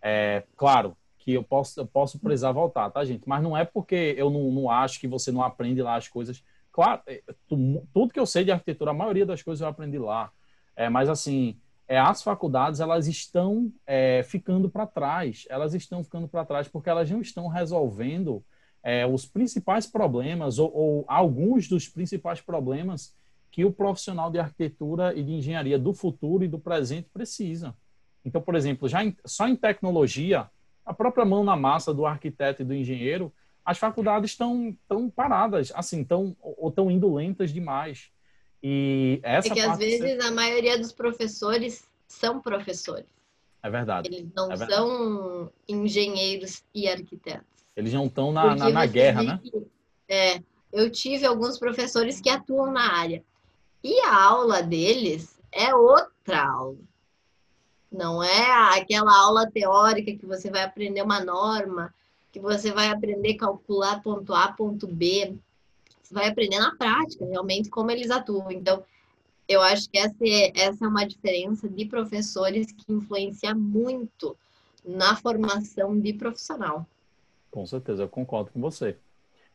[0.00, 3.26] É, claro que eu posso, eu posso precisar voltar, tá, gente?
[3.26, 6.44] Mas não é porque eu não, não acho que você não aprende lá as coisas.
[6.70, 10.30] Claro, é, tudo que eu sei de arquitetura, a maioria das coisas eu aprendi lá.
[10.76, 11.56] É, mas assim,
[11.86, 15.46] é, as faculdades elas estão é, ficando para trás.
[15.48, 18.44] Elas estão ficando para trás porque elas não estão resolvendo
[18.82, 23.14] é, os principais problemas ou, ou, alguns dos principais problemas
[23.50, 27.74] que o profissional de arquitetura e de engenharia do futuro e do presente precisa.
[28.24, 30.50] Então, por exemplo, já em, só em tecnologia,
[30.84, 33.32] a própria mão na massa do arquiteto e do engenheiro,
[33.64, 38.10] as faculdades estão tão paradas, assim, tão, ou estão indo lentas demais.
[38.66, 43.04] E essa é que às vezes a maioria dos professores são professores.
[43.62, 44.08] É verdade.
[44.08, 44.72] Eles não é verdade.
[44.72, 47.44] são engenheiros e arquitetos.
[47.76, 49.40] Eles não estão na, na, na guerra, né?
[50.08, 50.40] É,
[50.72, 53.22] eu tive alguns professores que atuam na área.
[53.82, 56.78] E a aula deles é outra aula.
[57.92, 61.92] Não é aquela aula teórica que você vai aprender uma norma,
[62.32, 65.36] que você vai aprender a calcular ponto A, ponto B.
[66.04, 68.50] Você vai aprender na prática, realmente, como eles atuam.
[68.50, 68.84] Então,
[69.48, 74.36] eu acho que essa é, essa é uma diferença de professores que influencia muito
[74.84, 76.86] na formação de profissional.
[77.50, 78.98] Com certeza, eu concordo com você.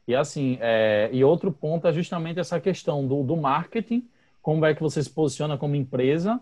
[0.07, 4.07] E assim, é, e outro ponto é justamente essa questão do, do marketing,
[4.41, 6.41] como é que você se posiciona como empresa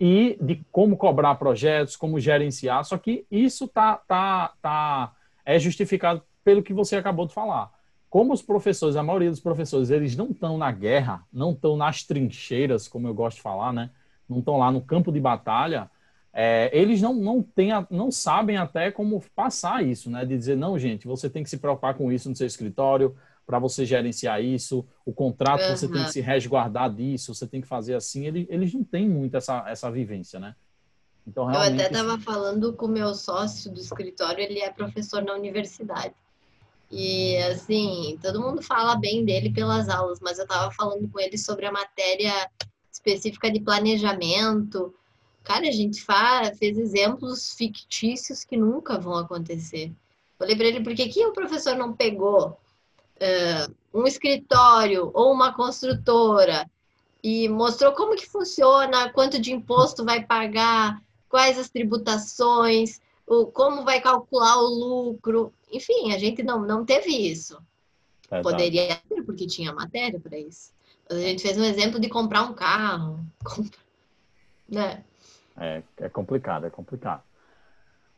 [0.00, 2.84] e de como cobrar projetos, como gerenciar.
[2.84, 5.12] Só que isso tá, tá, tá,
[5.44, 7.70] é justificado pelo que você acabou de falar.
[8.12, 12.04] Como os professores, a maioria dos professores, eles não estão na guerra, não estão nas
[12.04, 13.90] trincheiras, como eu gosto de falar, né?
[14.28, 15.90] Não estão lá no campo de batalha
[16.32, 20.24] é, eles não, não, tem, não sabem até como passar isso, né?
[20.24, 23.58] De dizer, não, gente, você tem que se preocupar com isso no seu escritório para
[23.58, 25.76] você gerenciar isso, o contrato uhum.
[25.76, 28.24] você tem que se resguardar disso, você tem que fazer assim.
[28.26, 30.54] Eles, eles não têm muito essa, essa vivência, né?
[31.26, 35.34] Então, Eu até estava falando com o meu sócio do escritório, ele é professor na
[35.34, 36.14] universidade.
[36.92, 41.38] E, assim, todo mundo fala bem dele pelas aulas, mas eu estava falando com ele
[41.38, 42.50] sobre a matéria
[42.92, 44.94] específica de planejamento,
[45.44, 49.92] Cara, a gente faz, fez exemplos fictícios que nunca vão acontecer.
[50.38, 52.50] Falei para ele, por que, que o professor não pegou
[53.16, 56.70] uh, um escritório ou uma construtora
[57.22, 63.84] e mostrou como que funciona, quanto de imposto vai pagar, quais as tributações, o, como
[63.84, 65.52] vai calcular o lucro.
[65.70, 67.58] Enfim, a gente não, não teve isso.
[68.30, 70.72] É Poderia ter, porque tinha matéria para isso.
[71.10, 73.24] A gente fez um exemplo de comprar um carro.
[74.68, 75.04] Né?
[75.54, 77.22] É, é complicado, é complicado.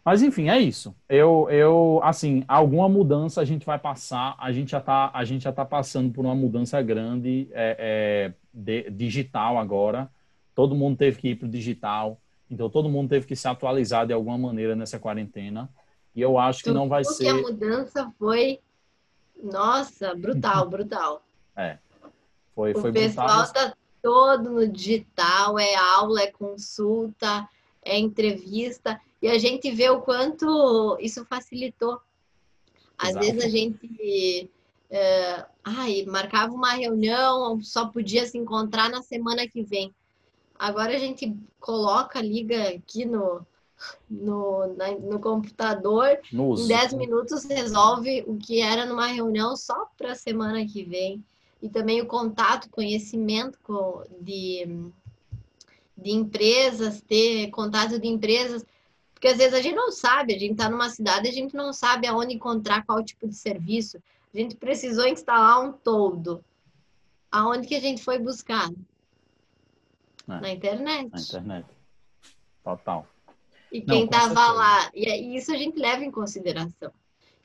[0.05, 0.95] Mas enfim, é isso.
[1.09, 4.37] Eu, eu, assim, alguma mudança a gente vai passar.
[4.39, 8.33] A gente já está, a gente já tá passando por uma mudança grande é, é,
[8.53, 10.11] de, digital agora.
[10.55, 12.21] Todo mundo teve que ir para o digital.
[12.55, 15.69] Então todo mundo teve que se atualizar de alguma maneira nessa quarentena.
[16.15, 17.29] E eu acho que não vai ser.
[17.29, 18.61] a mudança foi,
[19.43, 21.25] nossa, brutal, brutal.
[21.57, 21.79] É.
[22.55, 27.49] Foi, o foi pessoal está todo no digital, é aula, é consulta,
[27.83, 32.01] é entrevista, e a gente vê o quanto isso facilitou.
[32.97, 33.27] Às Exato.
[33.27, 34.51] vezes a gente
[34.91, 39.93] é, ai, marcava uma reunião, só podia se encontrar na semana que vem.
[40.65, 43.47] Agora a gente coloca, liga aqui no,
[44.09, 50.13] no, na, no computador, em 10 minutos resolve o que era numa reunião só para
[50.13, 51.23] a semana que vem
[51.61, 53.59] e também o contato, conhecimento
[54.23, 54.67] de,
[55.99, 58.65] de empresas, ter contato de empresas,
[59.13, 61.75] porque às vezes a gente não sabe, a gente está numa cidade, a gente não
[61.75, 63.99] sabe aonde encontrar qual tipo de serviço.
[64.35, 66.43] A gente precisou instalar um todo.
[67.31, 68.71] aonde que a gente foi buscar?
[70.29, 71.11] É, Na internet.
[71.13, 71.67] Na internet.
[72.63, 73.07] Total.
[73.71, 74.53] E quem estava certeza.
[74.53, 76.93] lá, e aí isso a gente leva em consideração.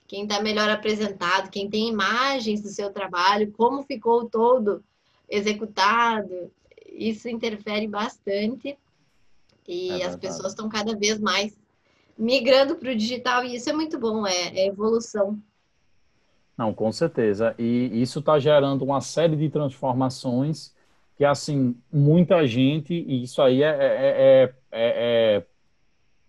[0.07, 4.83] Quem está melhor apresentado, quem tem imagens do seu trabalho, como ficou todo
[5.27, 6.51] executado,
[6.87, 8.77] isso interfere bastante.
[9.67, 10.21] E É as verdade.
[10.21, 11.57] pessoas estão cada vez mais
[12.17, 15.39] migrando para o digital, e isso é muito bom, é, é evolução.
[16.57, 17.55] Não, com certeza.
[17.57, 20.73] E isso está gerando uma série de transformações
[21.19, 25.45] que, assim, muita gente, e isso aí é, é, é, é- é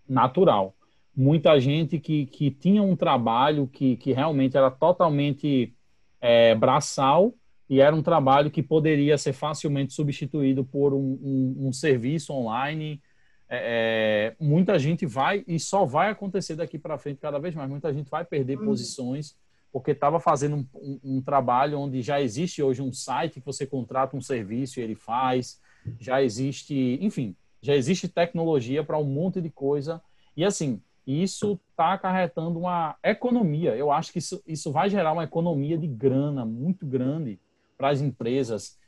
[0.09, 0.75] natural.
[1.17, 5.75] Muita gente que, que tinha um trabalho que, que realmente era totalmente
[6.21, 7.35] é, braçal
[7.69, 13.01] e era um trabalho que poderia ser facilmente substituído por um, um- um serviço online.
[13.49, 17.69] É, é, muita gente vai, e só vai acontecer daqui para frente cada vez mais,
[17.71, 18.65] muita gente vai perder Uhum.
[18.67, 19.37] posições
[19.73, 23.67] porque estava fazendo um, um- um trabalho onde já existe hoje um site que você
[23.67, 25.61] contrata um serviço e ele faz,
[25.99, 30.03] já existe, enfim, já existe tecnologia para um monte de coisa.
[30.37, 33.75] E assim, isso está acarretando uma economia.
[33.77, 37.39] Eu acho que isso, isso vai gerar uma economia de grana muito grande
[37.77, 38.79] para as empresas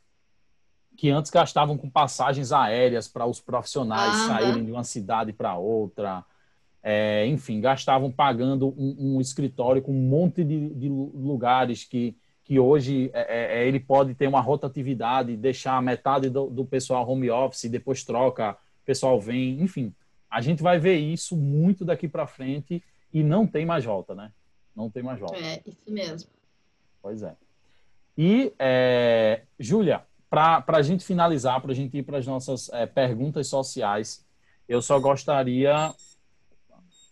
[0.96, 4.26] que antes gastavam com passagens aéreas para os profissionais Aham.
[4.26, 6.24] saírem de uma cidade para outra.
[6.82, 12.58] É, enfim, gastavam pagando um, um escritório com um monte de, de lugares que, que
[12.58, 17.70] hoje é, é, ele pode ter uma rotatividade, deixar metade do, do pessoal home office,
[17.70, 19.94] depois troca, o pessoal vem, enfim.
[20.28, 24.32] A gente vai ver isso muito daqui para frente e não tem mais volta, né?
[24.74, 25.36] Não tem mais volta.
[25.36, 26.30] É, isso mesmo.
[27.00, 27.36] Pois é.
[28.16, 32.86] E, é, Júlia, para a gente finalizar, para a gente ir para as nossas é,
[32.86, 34.24] perguntas sociais,
[34.68, 35.92] eu só gostaria,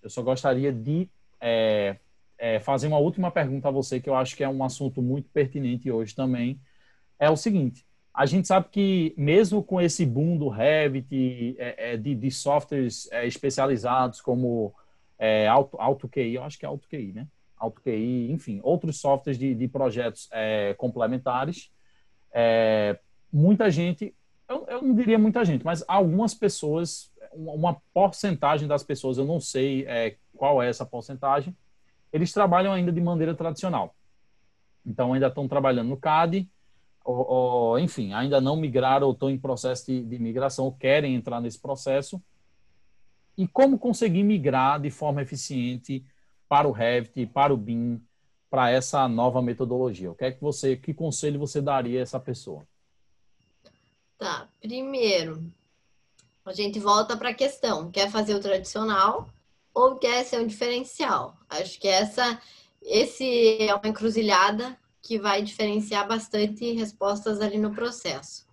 [0.03, 1.09] eu só gostaria de
[1.41, 1.97] é,
[2.39, 5.29] é, fazer uma última pergunta a você, que eu acho que é um assunto muito
[5.31, 6.61] pertinente hoje também.
[7.19, 11.97] É o seguinte: a gente sabe que mesmo com esse boom do Revit, é, é,
[11.97, 14.75] de, de softwares é, especializados como
[15.19, 17.27] é, Auto, AutoQI, eu acho que é AutoQI, né?
[17.57, 21.71] AutoQI, enfim, outros softwares de, de projetos é, complementares.
[23.33, 24.15] Muita gente,
[24.49, 29.41] eu, eu, não diria muita gente, mas algumas pessoas, uma porcentagem das pessoas, eu não
[29.41, 31.57] sei é, qual é essa porcentagem,
[32.13, 33.95] eles trabalham ainda de maneira tradicional.
[34.85, 36.49] Então, ainda estão trabalhando no CAD,
[37.05, 41.15] ou, ou enfim, ainda não migraram ou estão em processo de, de migração, ou querem
[41.15, 42.21] entrar nesse processo.
[43.37, 46.05] E como conseguir migrar de forma eficiente
[46.49, 48.03] para o Revit, para o BIM,
[48.51, 50.11] para essa nova metodologia?
[50.11, 52.67] O que é que você, que conselho você daria a essa pessoa?
[54.19, 55.43] Tá, primeiro,
[56.45, 59.29] a gente volta para a questão: quer fazer o tradicional
[59.75, 61.37] ou quer ser um diferencial?
[61.49, 62.41] Acho que essa,
[62.83, 68.47] esse é uma encruzilhada que vai diferenciar bastante respostas ali no processo.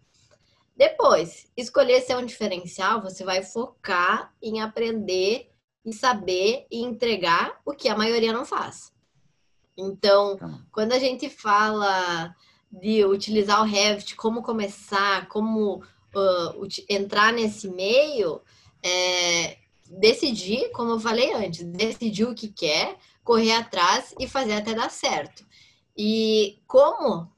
[0.76, 5.50] Depois, escolher ser um diferencial, você vai focar em aprender
[5.84, 8.94] e saber e entregar o que a maioria não faz.
[9.76, 10.38] Então,
[10.72, 12.36] quando a gente fala
[12.72, 15.84] de utilizar o Revit, como começar, como
[16.20, 18.42] uh, entrar nesse meio,
[18.84, 19.58] é,
[19.90, 24.90] decidir, como eu falei antes, decidir o que quer, correr atrás e fazer até dar
[24.90, 25.46] certo.
[25.98, 27.30] E como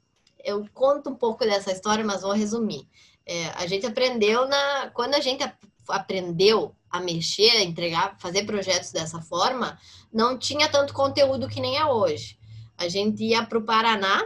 [0.44, 2.88] eu conto um pouco dessa história, mas vou resumir.
[3.26, 5.44] É, a gente aprendeu na quando a gente
[5.88, 9.78] aprendeu a mexer, a entregar, fazer projetos dessa forma,
[10.12, 12.38] não tinha tanto conteúdo que nem é hoje.
[12.76, 14.20] A gente ia para o Paraná,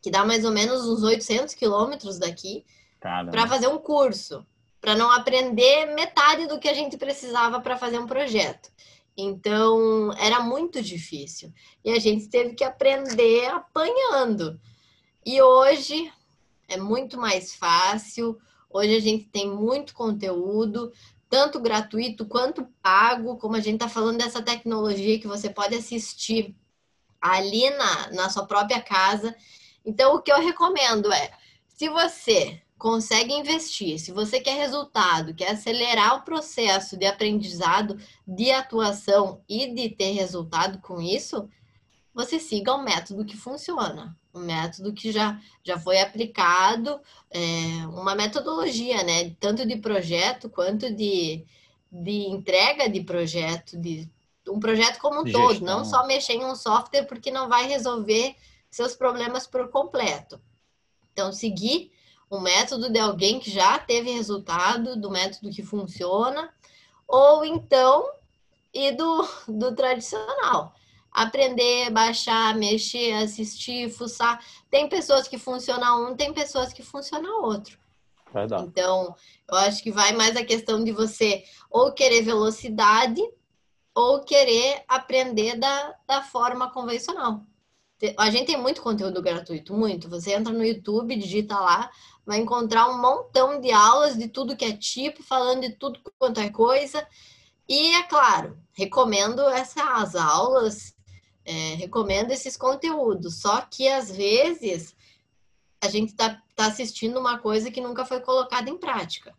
[0.00, 2.64] que dá mais ou menos uns 800 quilômetros daqui,
[3.02, 4.46] para fazer um curso,
[4.80, 8.70] para não aprender metade do que a gente precisava para fazer um projeto.
[9.16, 11.52] Então, era muito difícil.
[11.84, 14.58] E a gente teve que aprender apanhando.
[15.26, 16.10] E hoje
[16.68, 18.38] é muito mais fácil.
[18.70, 20.92] Hoje a gente tem muito conteúdo,
[21.28, 26.56] tanto gratuito quanto pago, como a gente está falando dessa tecnologia que você pode assistir
[27.20, 29.34] ali na, na sua própria casa.
[29.84, 31.30] Então, o que eu recomendo é,
[31.68, 38.50] se você consegue investir, se você quer resultado, quer acelerar o processo de aprendizado, de
[38.50, 41.48] atuação e de ter resultado com isso,
[42.12, 48.16] você siga um método que funciona, um método que já, já foi aplicado, é, uma
[48.16, 49.30] metodologia, né?
[49.38, 51.46] Tanto de projeto quanto de,
[51.88, 54.10] de entrega de projeto, de
[54.48, 55.78] um projeto como um todo, gestão.
[55.78, 58.34] não só mexer em um software porque não vai resolver
[58.68, 60.40] seus problemas por completo.
[61.12, 61.91] Então, seguir
[62.32, 66.52] um método de alguém que já teve resultado, do método que funciona,
[67.06, 68.10] ou então
[68.72, 70.74] e do, do tradicional.
[71.12, 74.42] aprender, baixar, mexer, assistir, fuçar.
[74.70, 77.78] Tem pessoas que funcionam um, tem pessoas que funcionam outro.
[78.32, 78.64] Verdade.
[78.64, 79.14] Então,
[79.46, 83.20] eu acho que vai mais a questão de você ou querer velocidade
[83.94, 87.44] ou querer aprender da, da forma convencional.
[88.16, 90.08] A gente tem muito conteúdo gratuito, muito.
[90.08, 91.90] Você entra no YouTube, digita lá,
[92.26, 96.40] vai encontrar um montão de aulas de tudo que é tipo, falando de tudo quanto
[96.40, 97.06] é coisa.
[97.68, 100.94] E é claro, recomendo essas aulas
[101.44, 103.40] é, recomendo esses conteúdos.
[103.40, 104.94] Só que às vezes
[105.80, 109.34] a gente está tá assistindo uma coisa que nunca foi colocada em prática.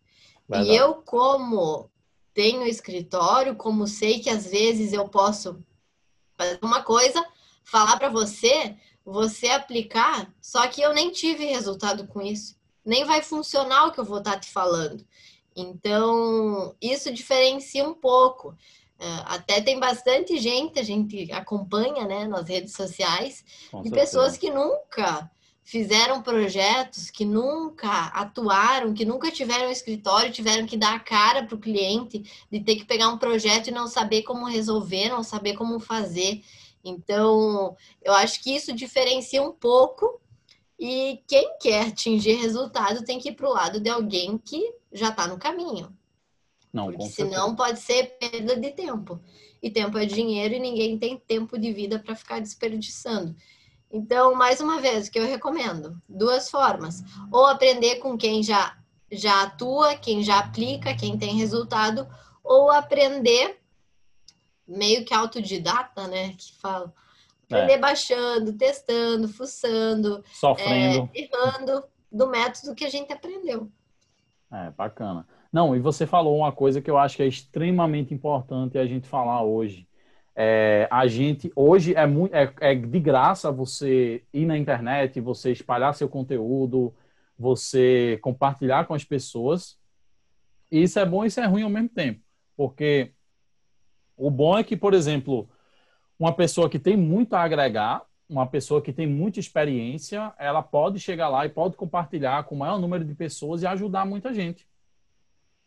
[0.48, 0.72] Verdade.
[0.72, 1.90] E eu, como
[2.34, 5.64] tenho escritório, como sei que às vezes eu posso
[6.38, 7.24] fazer uma coisa,
[7.64, 12.56] falar para você, você aplicar, só que eu nem tive resultado com isso.
[12.86, 15.06] Nem vai funcionar o que eu vou estar tá te falando.
[15.56, 18.56] Então, isso diferencia um pouco.
[19.00, 24.06] É, até tem bastante gente, a gente acompanha né, nas redes sociais, Com de certeza.
[24.06, 25.30] pessoas que nunca
[25.64, 31.56] fizeram projetos, que nunca atuaram, que nunca tiveram escritório, tiveram que dar a cara para
[31.56, 35.54] o cliente, de ter que pegar um projeto e não saber como resolver, não saber
[35.56, 36.44] como fazer.
[36.84, 40.20] Então, eu acho que isso diferencia um pouco.
[40.78, 45.10] E quem quer atingir resultado tem que ir para o lado de alguém que já
[45.10, 45.96] está no caminho.
[46.74, 49.22] Não, Porque senão pode ser perda de tempo.
[49.62, 53.36] E tempo é dinheiro e ninguém tem tempo de vida para ficar desperdiçando.
[53.90, 56.02] Então, mais uma vez, o que eu recomendo?
[56.10, 57.04] Duas formas.
[57.32, 58.76] Ou aprender com quem já,
[59.12, 62.08] já atua, quem já aplica, quem tem resultado,
[62.44, 63.63] ou aprender
[64.78, 66.34] meio que autodidata, né?
[66.38, 66.94] Que fala.
[67.46, 67.78] Aprender é.
[67.78, 73.70] baixando, testando, fuçando, sofrendo, é, errando do método que a gente aprendeu.
[74.52, 75.28] É, bacana.
[75.52, 79.08] Não, e você falou uma coisa que eu acho que é extremamente importante a gente
[79.08, 79.88] falar hoje.
[80.36, 85.52] É, a gente hoje é, muito, é, é de graça você ir na internet, você
[85.52, 86.94] espalhar seu conteúdo,
[87.38, 89.78] você compartilhar com as pessoas.
[90.72, 92.20] E isso é bom e isso é ruim ao mesmo tempo.
[92.58, 93.12] Porque
[94.26, 95.50] o bom é que, por exemplo,
[96.18, 100.98] uma pessoa que tem muito a agregar, uma pessoa que tem muita experiência, ela pode
[100.98, 104.66] chegar lá e pode compartilhar com o maior número de pessoas e ajudar muita gente.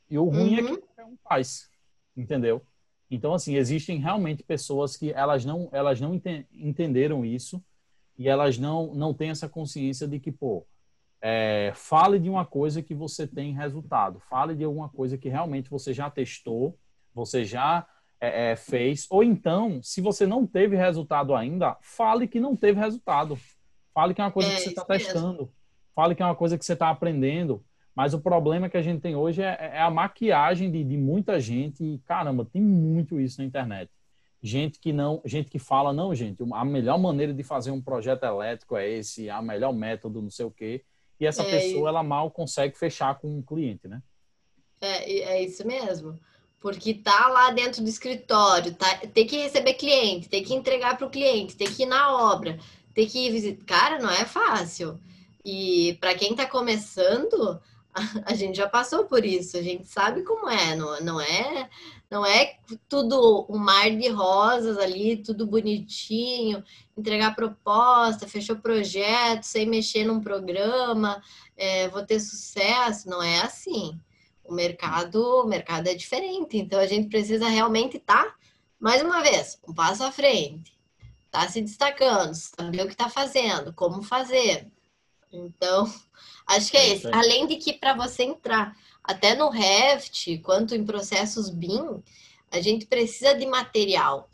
[0.08, 0.58] E o ruim uhum.
[0.58, 0.80] é que uhum.
[0.80, 1.70] qualquer um faz,
[2.16, 2.62] entendeu?
[3.10, 7.62] Então, assim, existem realmente pessoas que elas não, elas não ente entenderam isso
[8.18, 10.66] e elas não, não têm essa consciência de que, pô,
[11.20, 15.68] é, fale de uma coisa que você tem resultado, fale de alguma coisa que realmente
[15.68, 16.74] você já testou,
[17.14, 17.86] você já
[18.20, 22.80] é, é, fez, ou então, se você não teve resultado ainda, fale que não teve
[22.80, 23.38] resultado,
[23.94, 25.52] fale que é uma coisa que é, você está testando,
[25.94, 27.64] fale que é uma coisa que você está aprendendo,
[27.96, 31.40] mas o problema que a gente tem hoje é, é a maquiagem de, de, muita
[31.40, 31.82] gente.
[31.82, 33.90] E, caramba, tem muito isso na internet.
[34.42, 38.22] Gente que não, gente que fala, não, gente, a melhor maneira de fazer um projeto
[38.24, 40.84] elétrico é esse, a melhor método, não sei o quê.
[41.18, 44.02] E essa é, pessoa, ela mal consegue fechar com um cliente, né?
[44.78, 46.18] É, é isso mesmo.
[46.60, 51.06] Porque tá lá dentro do escritório, tá, tem que receber cliente, tem que entregar para
[51.06, 52.58] o cliente, tem que ir na obra,
[52.94, 53.64] tem que ir visitar.
[53.64, 54.98] Cara, não é fácil.
[55.44, 57.60] E para quem está começando,
[58.24, 61.68] a gente já passou por isso, a gente sabe como é, não, não é
[62.10, 62.56] não é
[62.88, 66.62] tudo um mar de rosas ali, tudo bonitinho,
[66.96, 71.20] entregar proposta, fechou projeto, sem mexer num programa,
[71.56, 73.98] é, vou ter sucesso, não é assim.
[74.48, 78.34] O mercado, o mercado é diferente, então a gente precisa realmente estar, tá,
[78.78, 80.78] mais uma vez, um passo à frente,
[81.30, 84.70] tá se destacando, saber o que está fazendo, como fazer.
[85.32, 85.92] Então,
[86.46, 87.08] Acho que é, esse.
[87.12, 92.02] Além de que para você entrar até no Revit, quanto em processos BIM,
[92.50, 94.30] a gente precisa de material.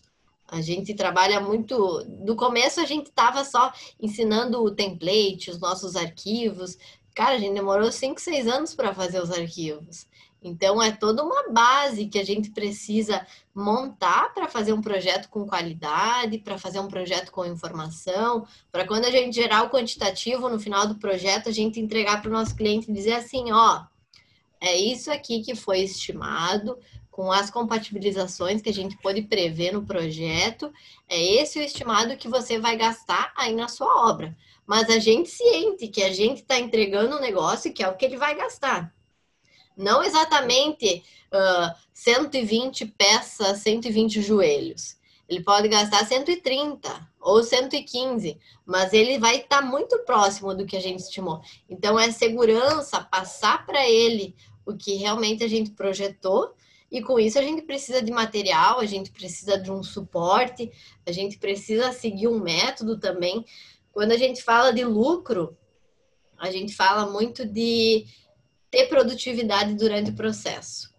[0.47, 2.05] A gente trabalha muito.
[2.25, 6.77] No começo a gente estava só ensinando o template, os nossos arquivos.
[7.15, 10.07] Cara, a gente demorou 5, 6 anos para fazer os arquivos.
[10.45, 15.47] Então, é toda uma base que a gente precisa montar para fazer um projeto com
[15.47, 20.59] qualidade, para fazer um projeto com informação, para quando a gente gerar o quantitativo no
[20.59, 23.85] final do projeto, a gente entregar para o nosso cliente e dizer assim: ó,
[24.61, 26.77] é isso aqui que foi estimado,
[27.13, 30.73] com as compatibilizações que a gente pode prever no projeto,
[31.09, 34.35] é esse o estimado que você vai gastar aí na sua obra.
[34.67, 38.05] Mas a gente ciente que a gente está entregando um negócio que é o que
[38.05, 38.95] ele vai gastar.
[39.77, 41.03] Não exatamente
[41.33, 44.97] uh, 120 peças, 120 joelhos.
[45.29, 50.77] Ele pode gastar 130 ou 115, mas ele vai estar tá muito próximo do que
[50.77, 51.41] a gente estimou.
[51.71, 54.35] Então, é segurança passar para ele
[54.67, 56.55] o que realmente a gente projetou
[56.91, 60.71] E com isso a gente precisa de material, a gente precisa de um suporte,
[61.07, 63.47] a gente precisa seguir um método também.
[63.93, 65.57] Quando a gente fala de lucro,
[66.39, 68.07] a gente fala muito de
[68.71, 70.93] ter produtividade durante o processo.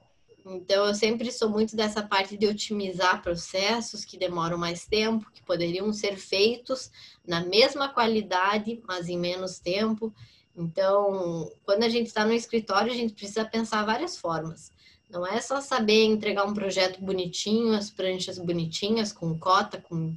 [0.45, 5.41] Então, eu sempre sou muito dessa parte de otimizar processos que demoram mais tempo, que
[5.41, 6.91] poderiam ser feitos
[7.25, 10.13] na mesma qualidade, mas em menos tempo.
[10.55, 14.71] Então, quando a gente está no escritório, a gente precisa pensar várias formas.
[15.09, 20.15] Não é só saber entregar um projeto bonitinho, as pranchas bonitinhas, com cota, com,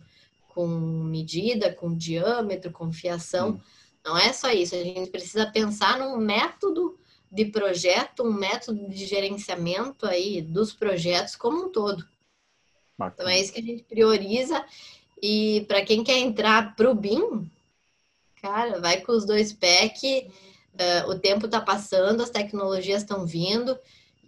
[0.57, 3.51] com medida, com diâmetro, com fiação.
[3.51, 3.61] Hum.
[4.03, 4.75] Não é só isso.
[4.75, 6.99] A gente precisa pensar num método
[7.31, 12.09] de projeto, um método de gerenciamento aí dos projetos como um todo.
[12.97, 13.15] Bacana.
[13.15, 14.65] Então é isso que a gente prioriza.
[15.23, 17.51] E para quem quer entrar para o BIM,
[18.41, 19.53] cara, vai com os dois
[20.01, 20.27] que
[20.73, 23.79] uh, o tempo está passando, as tecnologias estão vindo.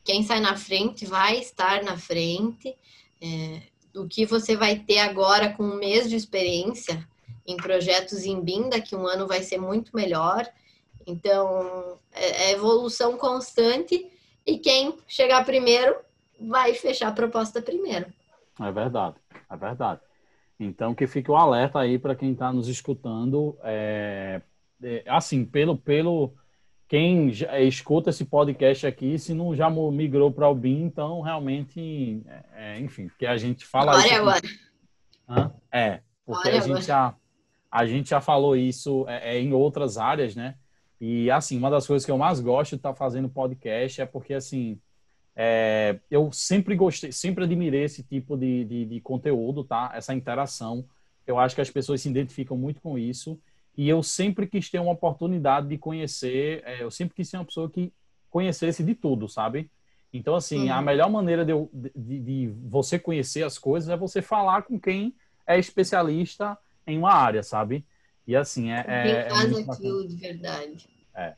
[0.05, 2.77] Quem sai na frente vai estar na frente.
[3.19, 3.63] É,
[3.99, 7.07] o que você vai ter agora com um mês de experiência
[7.47, 10.47] em projetos em BIM, daqui um ano vai ser muito melhor.
[11.07, 14.11] Então, é, é evolução constante
[14.47, 15.97] e quem chegar primeiro
[16.41, 18.07] vai fechar a proposta primeiro.
[18.61, 19.17] É verdade,
[19.51, 20.01] é verdade.
[20.61, 23.57] Então, que fique o alerta aí para quem está nos escutando.
[23.63, 24.43] É,
[24.83, 26.35] é, assim, pelo, pelo
[26.89, 32.23] quem já, escuta esse podcast aqui, se não já migrou para o BIM, então realmente,
[32.27, 33.93] é, é, enfim, porque a gente fala.
[33.93, 34.41] Agora isso é agora.
[35.29, 35.53] Hã?
[35.71, 37.15] É, porque a gente, já,
[37.71, 40.55] a gente já falou isso é, é, em outras áreas, né?
[40.99, 44.07] E, assim, uma das coisas que eu mais gosto de estar tá fazendo podcast é
[44.07, 44.81] porque, assim,
[45.37, 49.93] é, eu sempre gostei, sempre admirei esse tipo de, de, de, conteúdo, tá?
[49.95, 50.85] Essa interação.
[51.27, 53.39] Eu acho que as pessoas se identificam muito com isso.
[53.79, 57.45] E eu sempre quis ter uma oportunidade de conhecer, é, eu sempre quis ser uma
[57.45, 57.93] pessoa que
[58.29, 59.71] conhecesse de tudo, sabe?
[60.13, 60.75] Então, assim, uhum.
[60.75, 64.81] a melhor maneira de, eu, de, de você conhecer as coisas é você falar com
[64.81, 65.15] quem
[65.47, 67.87] é especialista em uma área, sabe?
[68.27, 68.85] E assim, é.
[68.89, 70.89] é, é faz é aquilo de verdade.
[71.15, 71.35] É.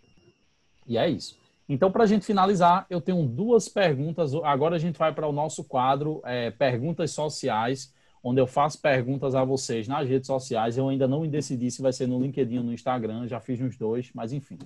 [0.86, 1.38] E é isso.
[1.68, 4.34] Então, para a gente finalizar, eu tenho duas perguntas.
[4.34, 9.35] Agora a gente vai para o nosso quadro é, Perguntas Sociais, onde eu faço perguntas
[9.35, 10.77] a vocês nas redes sociais.
[10.77, 13.77] Eu ainda não decidi se vai ser no LinkedIn ou no Instagram, já fiz nos
[13.77, 14.59] dois, mas enfim.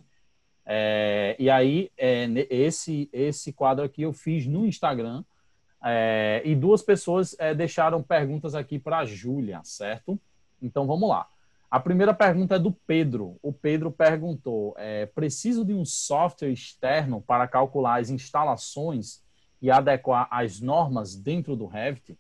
[0.66, 5.24] É, e aí, é, esse, esse quadro aqui eu fiz no Instagram.
[5.86, 10.18] É, e duas pessoas é, deixaram perguntas aqui para a Júlia, certo?
[10.60, 11.28] Então vamos lá.
[11.70, 13.36] A primeira pergunta é do Pedro.
[13.42, 19.22] O Pedro perguntou: é, preciso de um software externo para calcular as instalações
[19.60, 22.16] e adequar as normas dentro do Revit?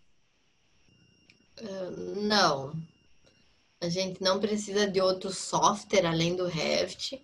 [1.60, 2.74] Uh, não.
[3.80, 7.20] A gente não precisa de outro software além do Revit.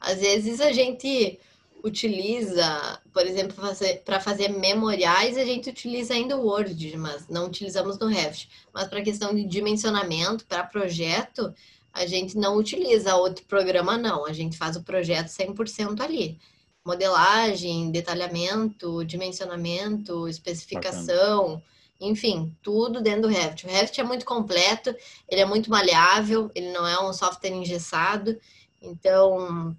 [0.00, 1.38] Às vezes a gente
[1.84, 3.56] utiliza, por exemplo,
[4.04, 8.48] para fazer memoriais, a gente utiliza ainda o Word, mas não utilizamos no Revit.
[8.72, 11.54] Mas para questão de dimensionamento, para projeto,
[11.92, 14.24] a gente não utiliza outro programa, não.
[14.26, 16.38] A gente faz o projeto 100% ali.
[16.84, 21.62] Modelagem, detalhamento, dimensionamento, especificação, Bacana.
[22.00, 23.66] Enfim, tudo dentro do Revit.
[23.66, 24.94] O Revit é muito completo,
[25.28, 28.38] ele é muito maleável, ele não é um software engessado.
[28.80, 29.76] Então,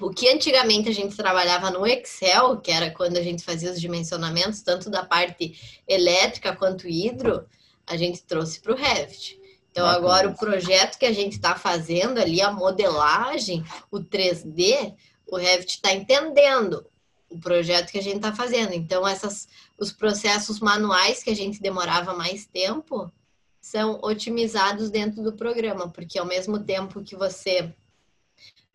[0.00, 3.80] o que antigamente a gente trabalhava no Excel, que era quando a gente fazia os
[3.80, 7.44] dimensionamentos, tanto da parte elétrica quanto hidro,
[7.86, 9.38] a gente trouxe para o Revit.
[9.70, 10.06] Então, Bacana.
[10.06, 14.94] agora o projeto que a gente está fazendo ali, a modelagem, o 3D,
[15.26, 16.86] o Revit está entendendo
[17.28, 18.72] o projeto que a gente está fazendo.
[18.72, 19.48] Então, essas,
[19.78, 23.10] os processos manuais que a gente demorava mais tempo
[23.60, 27.74] são otimizados dentro do programa, porque ao mesmo tempo que você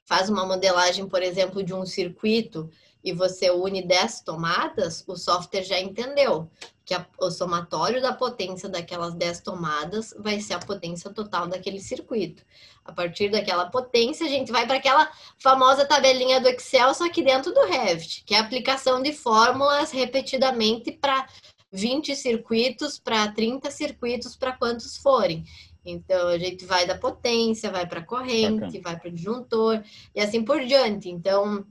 [0.05, 2.69] faz uma modelagem, por exemplo, de um circuito
[3.03, 6.49] e você une 10 tomadas, o software já entendeu
[6.85, 11.79] que a, o somatório da potência daquelas 10 tomadas vai ser a potência total daquele
[11.79, 12.43] circuito.
[12.85, 17.23] A partir daquela potência, a gente vai para aquela famosa tabelinha do Excel, só que
[17.23, 21.27] dentro do Revit, que é a aplicação de fórmulas repetidamente para
[21.71, 25.43] 20 circuitos, para 30 circuitos, para quantos forem.
[25.85, 28.81] Então, a gente vai da potência, vai para corrente, Bacana.
[28.83, 29.83] vai para o disjuntor
[30.15, 31.09] e assim por diante.
[31.09, 31.65] Então,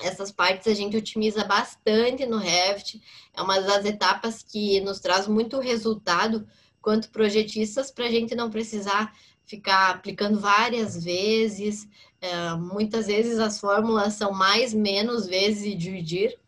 [0.00, 3.02] essas partes a gente otimiza bastante no Revit.
[3.34, 6.46] É uma das etapas que nos traz muito resultado
[6.80, 11.88] quanto projetistas para a gente não precisar ficar aplicando várias vezes.
[12.20, 16.38] É, muitas vezes as fórmulas são mais, menos vezes dividir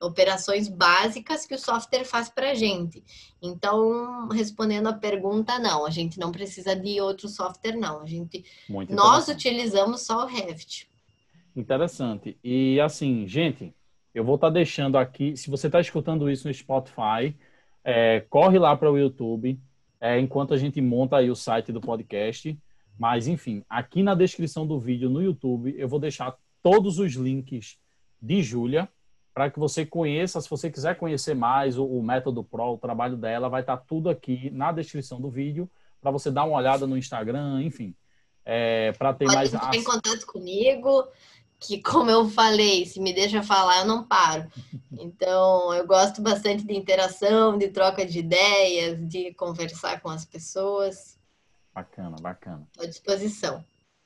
[0.00, 3.04] operações básicas que o software faz para a gente.
[3.40, 8.00] Então, respondendo a pergunta, não, a gente não precisa de outro software, não.
[8.00, 8.44] A gente,
[8.88, 10.89] nós utilizamos só o Revit.
[11.54, 12.38] Interessante.
[12.42, 13.74] E assim, gente,
[14.12, 17.36] Eu vou estar tá deixando aqui, se você está escutando isso no Spotify,
[17.84, 19.56] é, corre lá para o YouTube,
[20.00, 22.58] é, enquanto a gente monta aí o site do podcast.
[22.98, 27.78] Mas, enfim, aqui na descrição do vídeo no YouTube, eu vou deixar todos os links
[28.20, 28.88] de Júlia
[29.32, 33.16] para que você conheça, se você quiser conhecer mais o, o, Método Pro, o trabalho
[33.16, 35.70] dela, vai estar tá tudo aqui na descrição do vídeo
[36.00, 37.94] para você dar uma olhada no Instagram, enfim,
[38.44, 39.54] é, para ter Pode mais.
[39.54, 41.08] Entrar em contato comigo,
[41.60, 44.50] que como eu falei, se me deixa falar, eu não paro.
[44.90, 51.18] Então, eu gosto bastante de interação, de troca de ideias, de conversar com as pessoas.
[51.74, 52.66] Bacana, bacana.
[52.70, 53.64] Estou à disposição.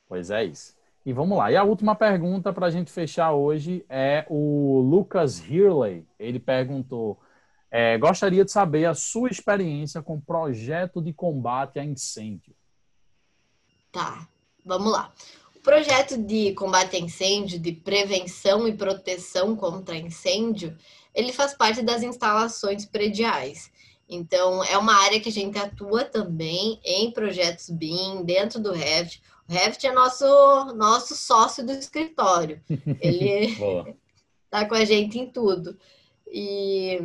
[0.08, 0.74] Pois é isso.
[1.06, 1.52] E vamos lá.
[1.52, 6.06] E a última pergunta para a gente fechar hoje é o Lucas Hurley.
[6.18, 7.20] Ele perguntou:
[7.70, 12.54] é, gostaria de saber a sua experiência com projeto de combate a incêndio.
[13.92, 14.26] Tá,
[14.64, 15.12] vamos lá.
[15.64, 20.76] O projeto de combate a incêndio, de prevenção e proteção contra incêndio,
[21.14, 23.72] ele faz parte das instalações prediais.
[24.06, 29.22] Então, é uma área que a gente atua também em projetos BIM, dentro do Revit.
[29.48, 30.26] O Revit é nosso,
[30.74, 32.60] nosso sócio do escritório.
[33.00, 33.96] Ele
[34.44, 35.78] está com a gente em tudo.
[36.30, 37.00] E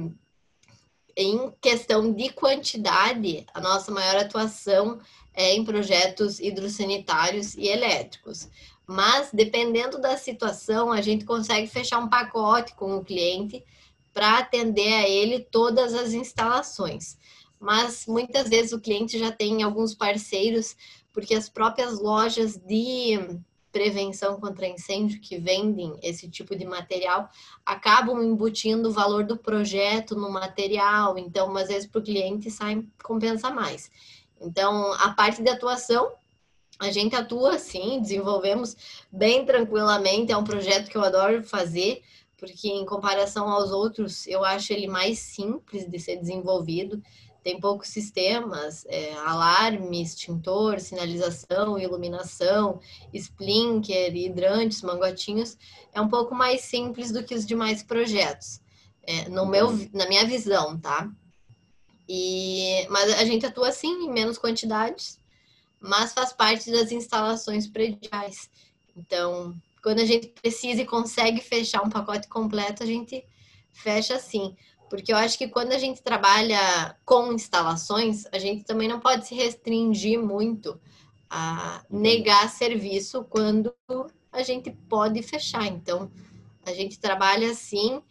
[1.20, 5.02] em questão de quantidade, a nossa maior atuação
[5.34, 8.48] é em projetos hidrossanitários e elétricos.
[8.88, 13.62] Mas, dependendo da situação, a gente consegue fechar um pacote com o cliente
[14.14, 17.18] para atender a ele todas as instalações.
[17.60, 20.78] Mas muitas vezes o cliente já tem alguns parceiros,
[21.12, 23.20] porque as próprias lojas de
[23.72, 27.30] prevenção contra incêndio que vendem esse tipo de material
[27.66, 32.84] acabam embutindo o valor do projeto no material, então às vezes para o cliente sai
[33.04, 33.92] compensa mais.
[34.42, 36.12] Então a parte de atuação
[36.80, 38.76] a gente atua sim, desenvolvemos
[39.12, 42.02] bem tranquilamente, é um projeto que eu adoro fazer,
[42.38, 47.04] porque em comparação aos outros, eu acho ele mais simples de ser desenvolvido.
[47.50, 52.80] Tem poucos sistemas, é, alarme, extintor, sinalização, iluminação,
[53.12, 55.58] splinker, hidrantes, mangotinhos.
[55.92, 58.62] É um pouco mais simples do que os demais projetos,
[59.02, 61.12] é, no meu, na minha visão, tá?
[62.08, 65.18] E, mas a gente atua sim em menos quantidades,
[65.80, 68.48] mas faz parte das instalações prediais.
[68.96, 73.26] Então, quando a gente precisa e consegue fechar um pacote completo, a gente
[73.72, 74.56] fecha assim.
[74.90, 79.28] Porque eu acho que quando a gente trabalha com instalações, a gente também não pode
[79.28, 80.80] se restringir muito
[81.30, 83.74] a negar serviço quando
[84.32, 85.66] a gente pode fechar.
[85.68, 86.12] Então,
[86.66, 88.02] a gente trabalha assim,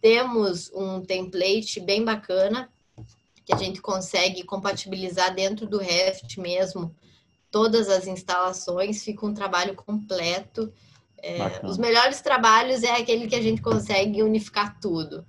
[0.00, 2.70] temos um template bem bacana
[3.44, 6.94] que a gente consegue compatibilizar dentro do Revit mesmo
[7.50, 10.72] todas as instalações, fica um trabalho completo.
[11.20, 15.26] É, os melhores trabalhos é aquele que a gente consegue unificar tudo.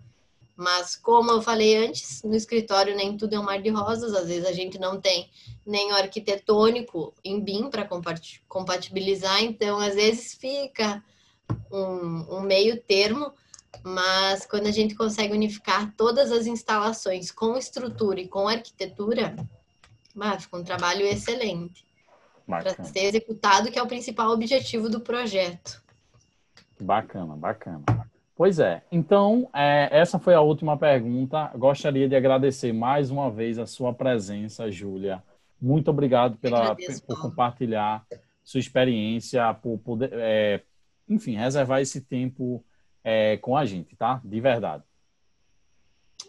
[0.60, 4.14] Mas, como eu falei antes, no escritório nem tudo é um mar de rosas.
[4.14, 5.30] Às vezes a gente não tem
[5.66, 7.88] nem o arquitetônico em BIM para
[8.46, 11.02] compatibilizar, então às vezes fica
[11.72, 13.32] um, um, meio termo.
[13.86, 19.38] Mas quando a gente consegue unificar todas as instalações com estrutura e com arquitetura,
[20.14, 21.86] bah, fica um trabalho excelente
[22.46, 25.82] para ser executado, que é o principal objetivo do projeto.
[26.78, 27.99] Bacana, bacana.
[28.40, 28.82] Pois é.
[28.90, 31.52] Então, é, essa foi a última pergunta.
[31.58, 35.22] Gostaria de agradecer mais uma vez a sua presença, Júlia.
[35.62, 36.74] Muito obrigado pela,
[37.06, 38.02] por compartilhar
[38.42, 40.62] sua experiência, por poder, é,
[41.10, 42.64] enfim, reservar esse tempo
[43.04, 44.22] é, com a gente, tá?
[44.24, 44.86] De verdade.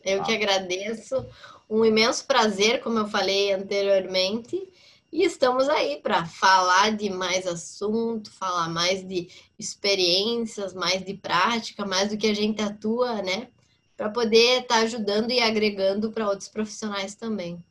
[0.04, 0.24] Eu tá.
[0.24, 1.24] que agradeço.
[1.70, 4.68] Um imenso prazer, como eu falei anteriormente.
[5.12, 11.84] E estamos aí para falar de mais assunto, falar mais de experiências, mais de prática,
[11.84, 13.48] mais do que a gente atua, né?
[13.96, 17.62] Para poder estar tá ajudando e agregando para outros profissionais também.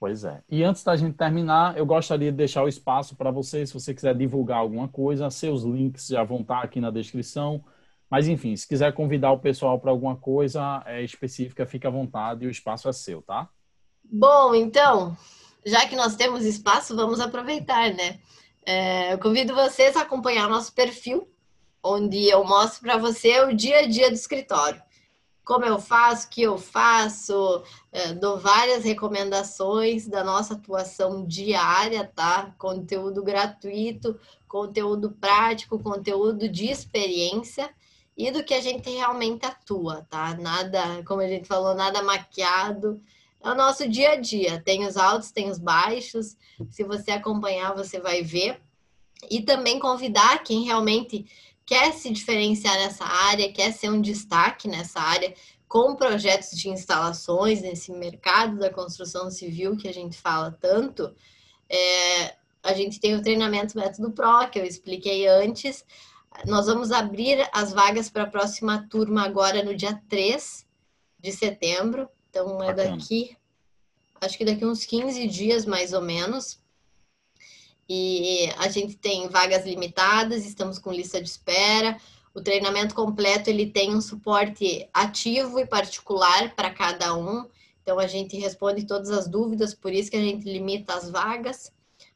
[0.00, 0.42] Pois é.
[0.50, 3.94] E antes da gente terminar, eu gostaria de deixar o espaço para você, se você
[3.94, 7.64] quiser divulgar alguma coisa, seus links já vão estar tá aqui na descrição.
[8.10, 12.44] Mas enfim, se quiser convidar o pessoal para alguma coisa é, específica, fique à vontade
[12.44, 13.48] e o espaço é seu, tá?
[14.02, 15.16] Bom, então,
[15.64, 18.18] já que nós temos espaço, vamos aproveitar, né?
[18.64, 21.28] É, eu convido vocês a acompanhar nosso perfil,
[21.82, 24.80] onde eu mostro para você o dia a dia do escritório.
[25.44, 32.08] Como eu faço, o que eu faço, é, dou várias recomendações da nossa atuação diária,
[32.14, 32.54] tá?
[32.56, 37.68] Conteúdo gratuito, conteúdo prático, conteúdo de experiência
[38.16, 40.36] e do que a gente realmente atua, tá?
[40.36, 43.02] Nada, como a gente falou, nada maquiado
[43.42, 44.60] é o nosso dia a dia.
[44.60, 46.36] Tem os altos, tem os baixos.
[46.70, 48.60] Se você acompanhar, você vai ver.
[49.30, 51.26] E também convidar quem realmente
[51.64, 55.34] quer se diferenciar nessa área, quer ser um destaque nessa área,
[55.68, 61.14] com projetos de instalações nesse mercado da construção civil que a gente fala tanto,
[61.68, 65.84] é, a gente tem o treinamento Método Pro, que eu expliquei antes.
[66.46, 70.66] Nós vamos abrir as vagas para a próxima turma agora no dia 3
[71.18, 72.08] de setembro.
[72.32, 73.36] Então, é daqui,
[74.18, 76.58] acho que daqui uns 15 dias mais ou menos.
[77.86, 82.00] E a gente tem vagas limitadas, estamos com lista de espera.
[82.32, 87.46] O treinamento completo ele tem um suporte ativo e particular para cada um.
[87.82, 91.70] Então a gente responde todas as dúvidas, por isso que a gente limita as vagas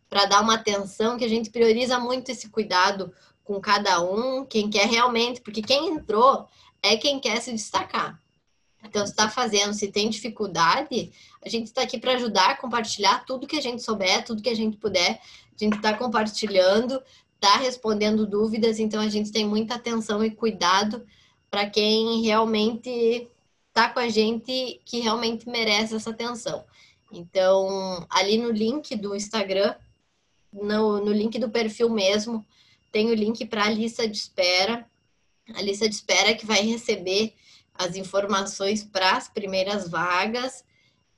[0.09, 3.13] para dar uma atenção que a gente prioriza muito esse cuidado
[3.45, 6.49] com cada um, quem quer realmente, porque quem entrou
[6.83, 8.19] é quem quer se destacar.
[8.89, 11.13] Então, se está fazendo, se tem dificuldade,
[11.45, 14.57] a gente está aqui para ajudar, compartilhar tudo que a gente souber, tudo que a
[14.57, 15.21] gente puder.
[15.21, 17.03] A gente está compartilhando,
[17.35, 21.07] está respondendo dúvidas, então a gente tem muita atenção e cuidado
[21.51, 23.29] para quem realmente
[23.69, 26.65] está com a gente, que realmente merece essa atenção.
[27.13, 29.75] Então, ali no link do Instagram,
[30.53, 32.45] no, no link do perfil mesmo,
[32.91, 34.87] tem o link para a lista de espera.
[35.55, 37.35] A lista de espera que vai receber
[37.79, 40.65] as informações para as primeiras vagas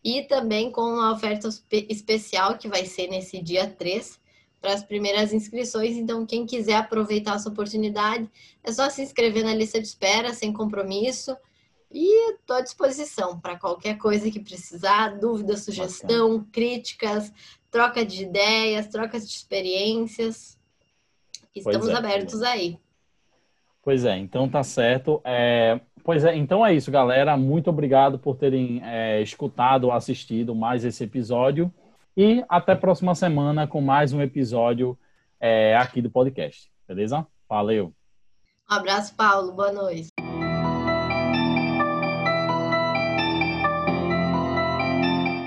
[0.02, 4.18] e também com a oferta especial que vai ser nesse dia 3
[4.60, 5.96] para as primeiras inscrições.
[5.96, 8.28] Então, quem quiser aproveitar essa oportunidade,
[8.62, 11.36] é só se inscrever na lista de espera, sem compromisso.
[11.90, 16.48] E estou à disposição para qualquer coisa que precisar, dúvida, sugestão, Bacana.
[16.52, 17.32] críticas,
[17.70, 20.58] troca de ideias, trocas de experiências.
[21.54, 22.78] Estamos é, abertos aí.
[23.82, 25.20] Pois é, então tá certo.
[25.24, 27.36] É, pois é, então é isso, galera.
[27.36, 31.70] Muito obrigado por terem é, escutado assistido mais esse episódio.
[32.16, 34.98] E até próxima semana com mais um episódio
[35.38, 36.72] é, aqui do podcast.
[36.88, 37.26] Beleza?
[37.46, 37.92] Valeu.
[38.70, 39.52] Um abraço, Paulo.
[39.52, 40.27] Boa noite.